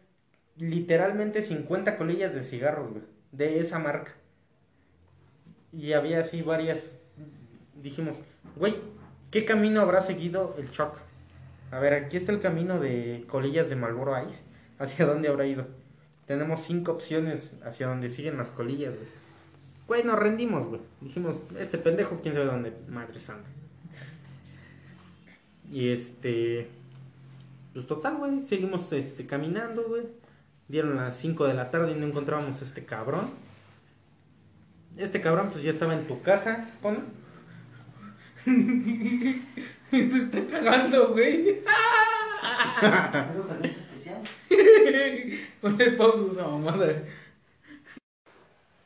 [0.57, 3.03] literalmente 50 colillas de cigarros, güey.
[3.33, 4.15] De esa marca.
[5.73, 7.01] Y había así varias.
[7.75, 8.23] Dijimos,
[8.57, 8.75] güey,
[9.31, 10.99] ¿qué camino habrá seguido el Choc?
[11.71, 14.43] A ver, aquí está el camino de colillas de Marlboro Ice.
[14.79, 15.67] ¿Hacia dónde habrá ido?
[16.27, 19.09] Tenemos cinco opciones hacia donde siguen las colillas, güey.
[19.89, 20.81] Güey, nos rendimos, güey.
[21.01, 23.49] Dijimos, este pendejo, quién sabe dónde madre santa.
[25.71, 26.69] Y este.
[27.73, 28.45] Pues total, güey.
[28.47, 30.03] Seguimos este, caminando, güey.
[30.69, 33.31] Dieron las 5 de la tarde y no encontrábamos a este cabrón.
[34.97, 36.97] Este cabrón, pues ya estaba en tu casa, ¿no?
[39.91, 41.61] Se está cagando, güey.
[42.81, 44.23] ¿Algo también es especial?
[45.61, 47.03] Ponle pausa a esa mamada.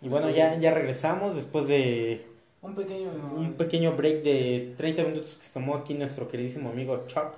[0.03, 2.27] Y bueno, ya, ya regresamos después de
[2.61, 3.11] Un pequeño.
[3.35, 7.33] un pequeño break de 30 minutos que se tomó aquí nuestro queridísimo amigo Chuck.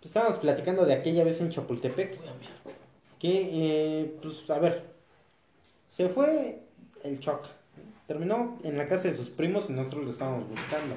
[0.00, 2.18] Pues estábamos platicando de aquella vez en Chapultepec.
[3.18, 4.84] Que, eh, pues, a ver,
[5.88, 6.60] se fue
[7.04, 7.46] el Chuck.
[8.06, 10.94] Terminó en la casa de sus primos y nosotros lo estábamos buscando.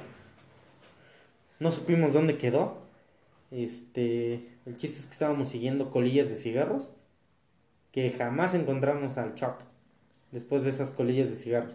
[1.58, 2.78] No supimos dónde quedó.
[3.50, 4.34] Este,
[4.64, 6.92] el chiste es que estábamos siguiendo colillas de cigarros
[7.92, 9.56] que jamás encontramos al Chuck
[10.30, 11.74] después de esas colillas de cigarros.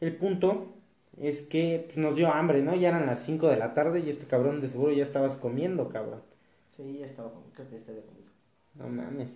[0.00, 0.74] El punto
[1.20, 2.74] es que pues, nos dio hambre, ¿no?
[2.74, 5.88] Ya eran las 5 de la tarde y este cabrón de seguro ya estabas comiendo,
[5.88, 6.22] cabrón.
[6.76, 8.32] Sí, ya estaba, creo que ya estaba comido.
[8.74, 9.30] No mames.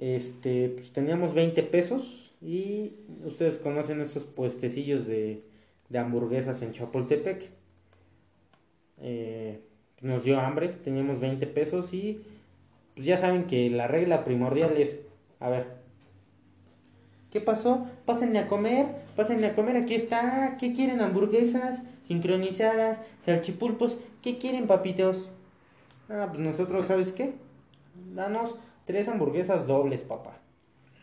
[0.00, 5.44] Este, pues teníamos 20 pesos y ustedes conocen estos puestecillos de,
[5.90, 7.50] de hamburguesas en Chapultepec.
[8.96, 9.60] Eh,
[10.00, 12.22] nos dio hambre, teníamos 20 pesos y
[12.94, 15.02] pues ya saben que la regla primordial es,
[15.38, 15.66] a ver,
[17.30, 17.86] ¿qué pasó?
[18.06, 18.86] Pásenle a comer,
[19.16, 21.02] pásenle a comer, aquí está, ¿qué quieren?
[21.02, 25.32] Hamburguesas sincronizadas, salchipulpos, ¿qué quieren papitos?
[26.08, 27.34] Ah, pues nosotros, ¿sabes qué?
[28.14, 28.56] Danos
[28.90, 30.32] tres hamburguesas dobles, papá.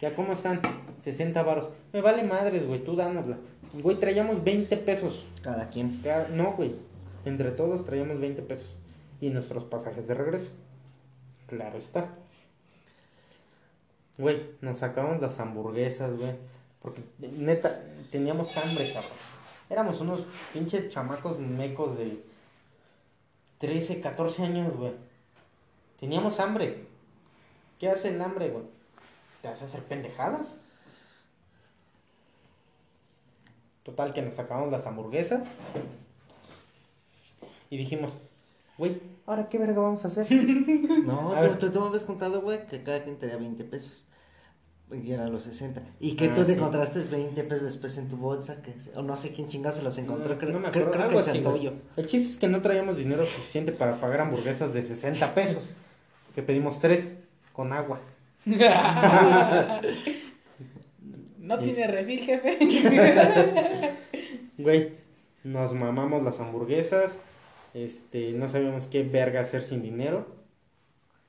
[0.01, 0.59] ¿Ya cómo están?
[0.97, 1.69] 60 varos.
[1.93, 3.37] Me vale madres, güey, tú dánosla.
[3.81, 5.25] Güey, traíamos 20 pesos.
[5.41, 6.01] Cada quien.
[6.03, 6.75] Cada- No, güey.
[7.23, 8.75] Entre todos traíamos 20 pesos.
[9.21, 10.51] Y nuestros pasajes de regreso.
[11.47, 12.09] Claro está.
[14.17, 16.33] Güey, nos sacamos las hamburguesas, güey.
[16.81, 17.81] Porque neta,
[18.11, 19.11] teníamos hambre, cabrón.
[19.69, 22.21] Éramos unos pinches chamacos mecos de
[23.59, 24.91] 13, 14 años, güey.
[26.01, 26.86] Teníamos hambre.
[27.79, 28.63] ¿Qué hace el hambre, güey?
[29.41, 30.59] Te hace hacer pendejadas.
[33.83, 35.47] Total, que nos sacamos las hamburguesas.
[37.69, 38.11] Y dijimos,
[38.77, 40.27] güey, ¿ahora qué verga vamos a hacer?
[41.05, 41.57] No, A tú, ver.
[41.59, 44.03] tú, tú me habías contado, güey, que cada quien tenía 20 pesos.
[44.91, 45.81] Y eran los 60.
[45.99, 46.53] Y que Ah, tú te sí.
[46.53, 48.61] encontraste 20 pesos después en tu bolsa.
[48.61, 50.33] Que, o no sé quién chingados se los encontró.
[50.33, 51.43] No, creo, no me creo- acuerdo, creo que así.
[51.43, 51.73] Santoyo.
[51.97, 55.71] El chiste es que no traíamos dinero suficiente para pagar hamburguesas de 60 pesos.
[56.35, 57.15] Que pedimos tres
[57.57, 57.99] con agua.
[61.39, 62.57] No tiene refil, jefe.
[64.59, 64.93] Güey,
[65.43, 67.17] nos mamamos las hamburguesas.
[67.73, 70.25] Este, no sabíamos qué verga hacer sin dinero.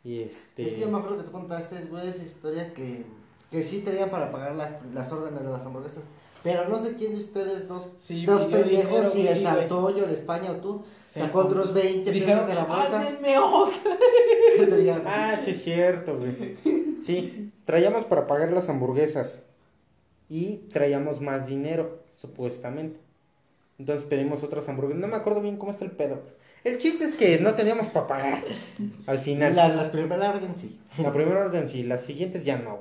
[0.05, 0.65] Y este.
[0.65, 3.05] Es que yo me acuerdo que tú contaste, güey, esa historia que,
[3.51, 6.03] que sí tenían para pagar las, las órdenes de las hamburguesas.
[6.43, 9.43] Pero no sé quién de ustedes dos, Sí, dos pendejos, si el.
[9.43, 11.21] Santoyo, el España o tú, Sí.
[11.21, 13.01] sacó otros 20 pesos Dijeron, de la bolsa.
[13.01, 13.97] "Hácenme otra".
[15.07, 16.57] Ah, sí es cierto, güey.
[17.03, 19.43] Sí, traíamos para pagar las hamburguesas.
[20.29, 22.99] Y traíamos más dinero, supuestamente.
[23.79, 25.01] Entonces pedimos otras hamburguesas.
[25.01, 26.21] No me acuerdo bien cómo está el pedo.
[26.65, 28.43] El chiste es que no teníamos para pagar.
[29.07, 29.55] Al final.
[29.57, 30.79] La- las primeras orden sí.
[31.03, 32.81] La primera orden sí, las siguientes ya no,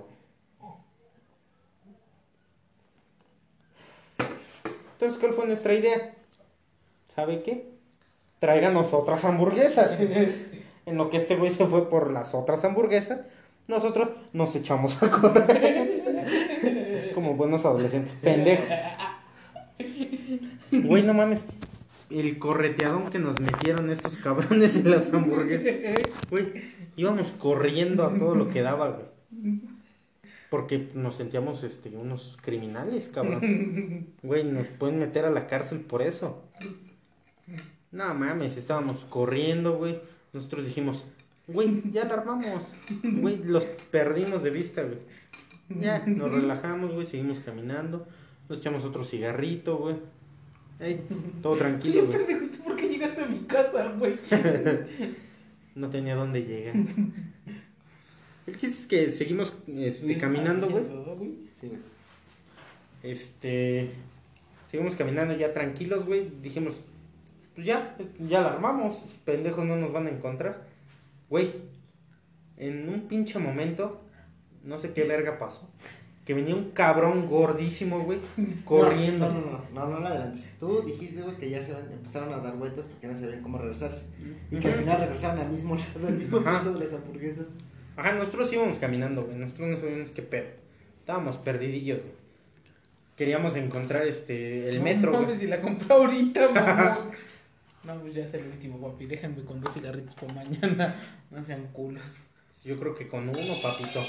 [4.98, 6.16] Entonces, ¿cuál fue nuestra idea?
[7.08, 7.70] ¿Sabe qué?
[8.40, 10.00] Tráiganos otras hamburguesas.
[10.88, 13.20] en lo que este güey se fue por las otras hamburguesas,
[13.68, 17.12] nosotros nos echamos a correr.
[17.14, 18.66] Como buenos adolescentes pendejos.
[20.70, 21.46] Güey, no mames.
[22.10, 25.76] El correteadón que nos metieron estos cabrones en las hamburguesas.
[26.30, 29.06] Güey, íbamos corriendo a todo lo que daba, güey.
[30.50, 34.08] Porque nos sentíamos este, unos criminales, cabrón.
[34.24, 36.44] Güey, nos pueden meter a la cárcel por eso.
[37.92, 40.00] No mames, estábamos corriendo, güey.
[40.34, 41.06] Nosotros dijimos,
[41.48, 42.74] güey, ya la armamos.
[43.04, 45.00] Güey, los perdimos de vista, güey.
[45.82, 48.08] Ya, nos relajamos, güey, seguimos caminando.
[48.48, 49.96] Nos echamos otro cigarrito, güey.
[50.80, 51.02] Ey,
[51.42, 52.18] todo tranquilo, güey.
[52.18, 54.16] pendejo, ¿y tú por qué llegaste a mi casa, güey?
[55.76, 56.74] No tenía dónde llegar.
[58.48, 60.84] El chiste es que seguimos este, caminando, güey.
[61.60, 61.72] Sí.
[63.04, 63.92] Este.
[64.70, 66.30] Seguimos caminando ya tranquilos, güey.
[66.42, 66.76] Dijimos,
[67.56, 69.02] pues ya, ya la armamos.
[69.04, 70.66] Los pendejos no nos van a encontrar.
[71.30, 71.52] Güey,
[72.58, 74.02] en un pinche momento,
[74.64, 75.70] no sé qué verga pasó.
[76.26, 78.20] Que venía un cabrón gordísimo, güey,
[78.66, 79.30] corriendo.
[79.32, 80.56] No, no, no, no, no, no adelantes.
[80.60, 83.58] Tú dijiste, güey, que ya se van- empezaron a dar vueltas porque no sabían cómo
[83.58, 84.08] regresarse.
[84.52, 87.48] Y que al final regresaron al mismo lado, al mismo punto de las hamburguesas.
[87.98, 89.38] Ajá, nosotros íbamos caminando, güey.
[89.38, 90.50] Nosotros no sabíamos qué pedo.
[91.00, 92.14] Estábamos perdidillos, güey.
[93.18, 97.12] Queríamos encontrar este el metro, No mames, si la compré ahorita, mamón.
[97.84, 99.06] No, pues ya es el último, papi.
[99.06, 100.96] Déjenme con dos cigarritos por mañana.
[101.32, 102.20] No sean culos.
[102.64, 104.04] Yo creo que con uno, papito.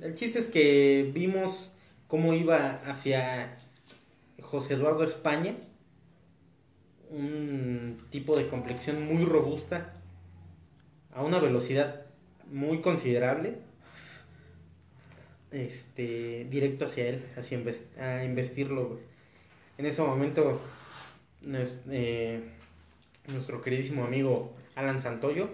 [0.00, 1.70] El chiste es que vimos
[2.08, 3.58] cómo iba hacia
[4.40, 5.54] José Eduardo España.
[7.10, 9.92] Un tipo de complexión muy robusta.
[11.12, 12.03] A una velocidad
[12.54, 13.58] muy considerable.
[15.50, 17.58] Este, directo hacia él, hacia
[18.00, 18.88] a investirlo.
[18.88, 19.00] güey.
[19.78, 20.60] En ese momento,
[21.42, 22.40] nos- eh,
[23.28, 25.48] nuestro queridísimo amigo Alan Santoyo,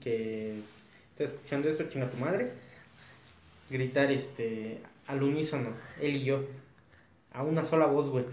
[0.00, 0.60] que
[1.10, 2.50] está escuchando esto, chinga tu madre,
[3.70, 5.70] gritar este al unísono,
[6.00, 6.44] él y yo,
[7.32, 8.24] a una sola voz, güey.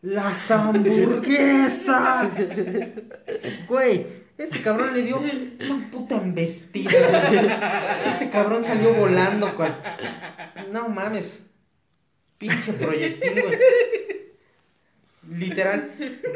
[0.00, 2.32] ¡Las hamburguesas!
[3.68, 4.06] Güey,
[4.42, 6.90] este cabrón le dio una puta embestida.
[8.06, 9.68] Este cabrón salió volando con.
[10.72, 11.44] No mames.
[12.38, 13.58] Pinche proyectil, güey.
[15.38, 15.92] Literal,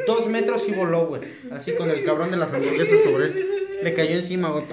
[0.07, 1.21] dos metros y voló, güey.
[1.51, 3.79] Así con el cabrón de las hamburguesas sobre él.
[3.83, 4.65] Le cayó encima, güey.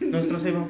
[0.00, 0.52] Nuestro se.
[0.52, 0.66] No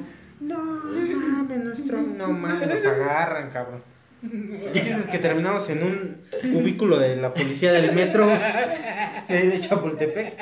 [0.57, 2.01] mames, nuestro.
[2.01, 3.83] No mames, nos agarran, cabrón.
[4.21, 6.21] Dices que terminamos en un
[6.53, 10.35] cubículo de la policía del metro de Chapultepec.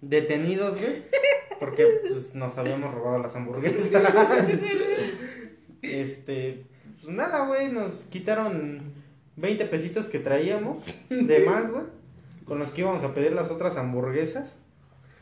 [0.00, 1.02] Detenidos, güey.
[1.58, 3.90] Porque pues, nos habíamos robado las hamburguesas.
[5.82, 6.64] Este.
[7.00, 7.70] Pues nada, güey.
[7.70, 8.92] Nos quitaron
[9.36, 10.78] 20 pesitos que traíamos.
[11.08, 11.84] De más, güey.
[12.44, 14.56] Con los que íbamos a pedir las otras hamburguesas.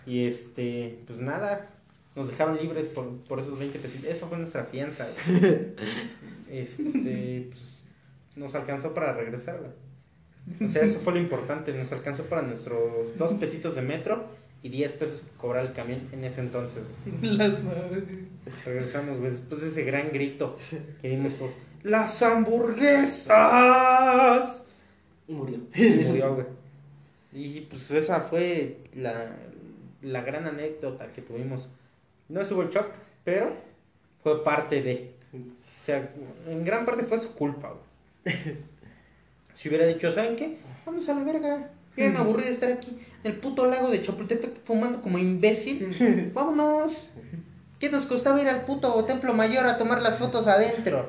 [0.07, 0.99] Y este.
[1.07, 1.71] Pues nada.
[2.15, 4.09] Nos dejaron libres por, por esos 20 pesitos.
[4.09, 5.75] Esa fue nuestra fianza, güey.
[6.51, 7.49] Este.
[7.51, 7.83] Pues,
[8.37, 10.67] nos alcanzó para regresar, güey.
[10.67, 11.73] O sea, eso fue lo importante.
[11.73, 14.27] Nos alcanzó para nuestros dos pesitos de metro
[14.67, 16.83] y 10 pesos que cobraba el camión en ese entonces.
[17.05, 17.15] güey.
[17.37, 17.55] Las
[18.65, 20.59] Regresamos, güey, después de ese gran grito
[21.01, 21.53] que dimos todos.
[21.85, 24.65] ¡Las hamburguesas!
[25.29, 25.61] Y murió.
[25.73, 26.47] Y murió, güey.
[27.33, 29.37] Y pues esa fue la,
[30.03, 31.69] la gran anécdota que tuvimos.
[32.29, 32.89] No estuvo el shock,
[33.23, 33.53] pero
[34.25, 35.13] fue parte de.
[35.33, 36.11] O sea,
[36.49, 37.85] en gran parte fue su culpa, güey.
[39.55, 40.59] Si hubiera dicho, ¿saben qué?
[40.85, 41.71] Vamos a la verga.
[41.97, 42.91] Ya me aburrí de estar aquí
[43.25, 46.31] en el puto lago de Chapultepec fumando como imbécil.
[46.35, 47.09] Vámonos.
[47.79, 51.09] ¿Qué nos costaba ir al puto templo mayor a tomar las fotos adentro?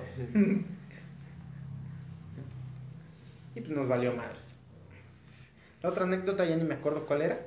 [3.55, 4.53] Y pues nos valió madres.
[5.81, 7.39] La otra anécdota ya ni me acuerdo cuál era.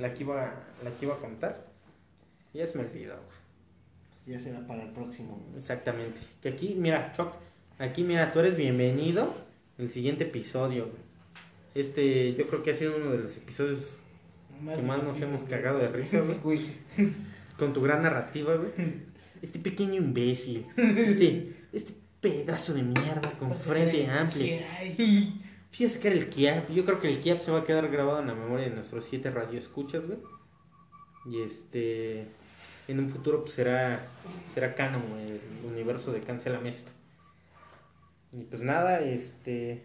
[0.00, 0.52] La que iba,
[0.82, 1.66] la que iba a contar.
[2.52, 3.14] Ya se me olvidó.
[3.14, 3.36] güey.
[4.26, 5.40] Ya será para el próximo.
[5.56, 6.20] Exactamente.
[6.42, 7.32] Que aquí, mira, Choc,
[7.78, 9.34] aquí mira, tú eres bienvenido
[9.78, 10.88] el siguiente episodio.
[11.76, 13.98] Este, yo creo que ha sido uno de los episodios
[14.74, 16.58] que más nos hemos cagado de risa, güey.
[16.58, 17.12] Sí.
[17.58, 18.70] Con tu gran narrativa, güey.
[19.42, 20.66] Este pequeño imbécil.
[20.76, 24.44] Este, este pedazo de mierda con frente que era- amplio.
[24.44, 25.40] ¿Qué hay?
[25.70, 26.70] Fíjate que era el Kiap.
[26.70, 29.04] Yo creo que el Kiap se va a quedar grabado en la memoria de nuestros
[29.04, 30.18] siete radioescuchas, güey.
[31.26, 32.26] Y este.
[32.88, 34.06] En un futuro pues será.
[34.54, 36.90] Será canon, el universo de Cancela Mesto.
[38.32, 39.84] Y pues nada, este.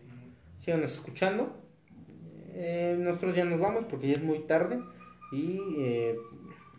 [0.59, 1.60] Síganos escuchando.
[2.53, 4.79] Eh, nosotros ya nos vamos porque ya es muy tarde.
[5.31, 6.17] Y eh,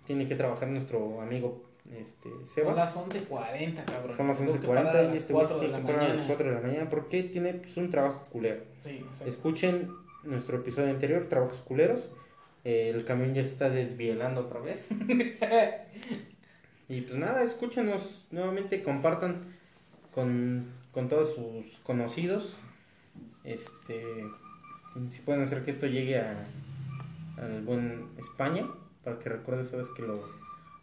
[0.07, 1.63] tiene que trabajar nuestro amigo
[2.01, 2.77] este, Son Sebas.
[2.77, 4.17] las 11.40, cabrón.
[4.17, 5.93] Son las Tengo que parar a 11.40 y este güey se 4 de tiene que
[5.93, 6.35] parar a las mañana.
[6.35, 8.63] 4 de la mañana porque tiene pues, un trabajo culero.
[8.81, 9.05] Sí.
[9.27, 9.91] Escuchen
[10.25, 12.09] nuestro episodio anterior, Trabajos Culeros.
[12.65, 14.89] Eh, el camión ya se está desvielando otra vez.
[16.89, 19.57] y pues nada, escúchenos nuevamente, compartan
[20.15, 22.57] con, con todos sus conocidos.
[23.45, 24.25] Este,
[25.11, 26.47] si pueden hacer que esto llegue a
[27.37, 28.69] al buen España,
[29.05, 30.29] para que recuerde esa vez que lo,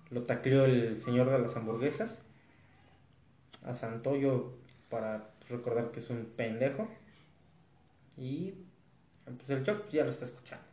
[0.09, 2.21] lo tacleó el señor de las hamburguesas.
[3.63, 4.53] a Santoyo
[4.89, 6.87] para recordar que es un pendejo.
[8.17, 8.53] Y
[9.25, 10.65] pues el Choc ya lo está escuchando.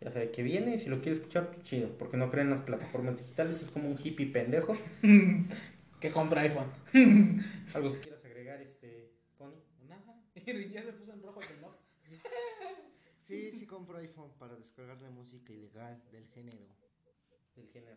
[0.00, 1.88] Ya sabe que viene y si lo quiere escuchar, pues chido.
[1.98, 4.76] Porque no creen en las plataformas digitales, es como un hippie pendejo.
[5.98, 6.70] Que compra iPhone.
[7.72, 9.54] ¿Algo que quieras agregar, este, Pony?
[9.88, 10.20] Nada.
[10.70, 11.72] Ya se puso en rojo el reloj.
[13.26, 16.64] Sí, sí compro iPhone para descargar la música ilegal del género.
[17.56, 17.96] Del género.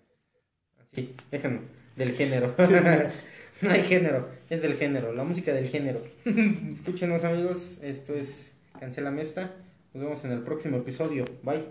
[0.92, 1.62] Sí, déjenlo.
[1.96, 2.56] Del género.
[3.62, 5.14] no hay género, es del género.
[5.14, 6.04] La música del género.
[6.74, 7.80] Escúchenos, amigos.
[7.84, 9.54] Esto es Cancela Mesta.
[9.94, 11.26] Nos vemos en el próximo episodio.
[11.44, 11.64] Bye.